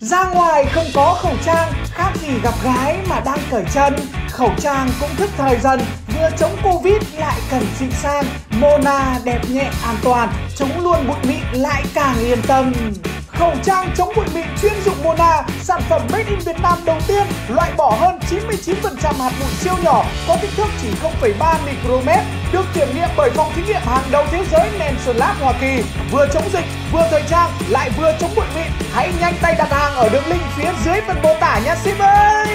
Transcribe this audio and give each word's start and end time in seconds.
Ra 0.00 0.24
ngoài 0.24 0.64
không 0.64 0.86
có 0.94 1.14
khẩu 1.14 1.32
trang, 1.44 1.72
khác 1.90 2.12
gì 2.22 2.28
gặp 2.42 2.54
gái 2.64 2.98
mà 3.08 3.20
đang 3.20 3.38
cởi 3.50 3.64
chân. 3.74 3.96
Khẩu 4.30 4.50
trang 4.58 4.88
cũng 5.00 5.10
thức 5.16 5.30
thời 5.36 5.58
dần, 5.58 5.80
vừa 6.18 6.30
chống 6.38 6.56
Covid 6.62 7.02
lại 7.18 7.40
cần 7.50 7.62
xịn 7.78 7.90
sang. 7.90 8.24
Mona 8.50 9.18
đẹp 9.24 9.40
nhẹ 9.50 9.70
an 9.84 9.96
toàn, 10.02 10.32
chống 10.56 10.84
luôn 10.84 11.06
bụi 11.08 11.16
mịn 11.28 11.62
lại 11.62 11.84
càng 11.94 12.16
yên 12.18 12.42
tâm. 12.42 12.72
Khẩu 13.26 13.52
trang 13.64 13.94
chống 13.96 14.12
bụi 14.16 14.24
mịn 14.34 14.46
chuyên 14.62 14.72
dụng 14.84 15.04
Mona, 15.04 15.42
sản 15.62 15.82
phẩm 15.88 16.02
made 16.12 16.24
in 16.28 16.38
Việt 16.38 16.60
Nam 16.62 16.78
đầu 16.84 16.98
tiên, 17.08 17.26
loại 17.48 17.72
bỏ 17.76 17.96
hơn 18.00 18.18
99% 18.30 19.14
hạt 19.18 19.32
bụi 19.40 19.50
siêu 19.60 19.74
nhỏ, 19.82 20.04
có 20.28 20.36
kích 20.42 20.50
thước 20.56 20.68
chỉ 20.82 20.88
0,3 21.02 21.54
micromet, 21.66 22.24
được 22.52 22.64
kiểm 22.74 22.88
nghiệm 22.94 23.08
bởi 23.16 23.30
phòng 23.30 23.52
thí 23.54 23.62
nghiệm 23.62 23.82
hàng 23.84 24.04
đầu 24.10 24.24
thế 24.30 24.44
giới 24.52 24.68
Nelson 24.78 25.16
Lab 25.16 25.36
Hoa 25.40 25.52
Kỳ. 25.60 25.82
Vừa 26.10 26.26
chống 26.34 26.50
dịch, 26.52 26.64
vừa 26.92 27.08
thời 27.10 27.22
trang, 27.30 27.50
lại 27.68 27.90
vừa 27.98 28.12
chống 28.20 28.30
bụi 28.36 28.46
mịn. 28.54 28.66
Hãy 28.92 29.12
nhanh 29.20 29.34
tay 29.42 29.54
đặt 29.58 29.70
hàng 29.70 29.79
ở 30.00 30.08
đường 30.08 30.22
link 30.30 30.42
phía 30.56 30.72
dưới 30.84 31.00
phần 31.06 31.16
mô 31.22 31.28
tả 31.40 31.60
nha 31.64 31.76
ship 31.76 31.98
ơi! 31.98 32.46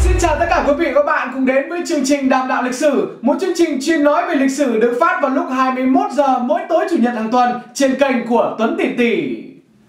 Xin 0.00 0.12
chào 0.20 0.36
tất 0.38 0.46
cả 0.50 0.64
quý 0.68 0.72
vị 0.78 0.86
và 0.86 0.92
các 0.94 1.06
bạn 1.06 1.30
cùng 1.34 1.46
đến 1.46 1.68
với 1.68 1.80
chương 1.86 2.04
trình 2.04 2.28
Đàm 2.28 2.48
đạo 2.48 2.62
lịch 2.62 2.74
sử, 2.74 3.18
một 3.22 3.36
chương 3.40 3.52
trình 3.56 3.78
chuyên 3.82 4.04
nói 4.04 4.28
về 4.28 4.34
lịch 4.34 4.50
sử 4.50 4.80
được 4.80 4.98
phát 5.00 5.18
vào 5.22 5.30
lúc 5.30 5.46
21 5.50 6.12
giờ 6.12 6.38
mỗi 6.38 6.60
tối 6.68 6.86
chủ 6.90 6.96
nhật 7.00 7.14
hàng 7.14 7.30
tuần 7.32 7.60
trên 7.74 7.94
kênh 8.00 8.26
của 8.26 8.56
Tuấn 8.58 8.76
Tỷ 8.78 8.88
Tỷ. 8.98 9.36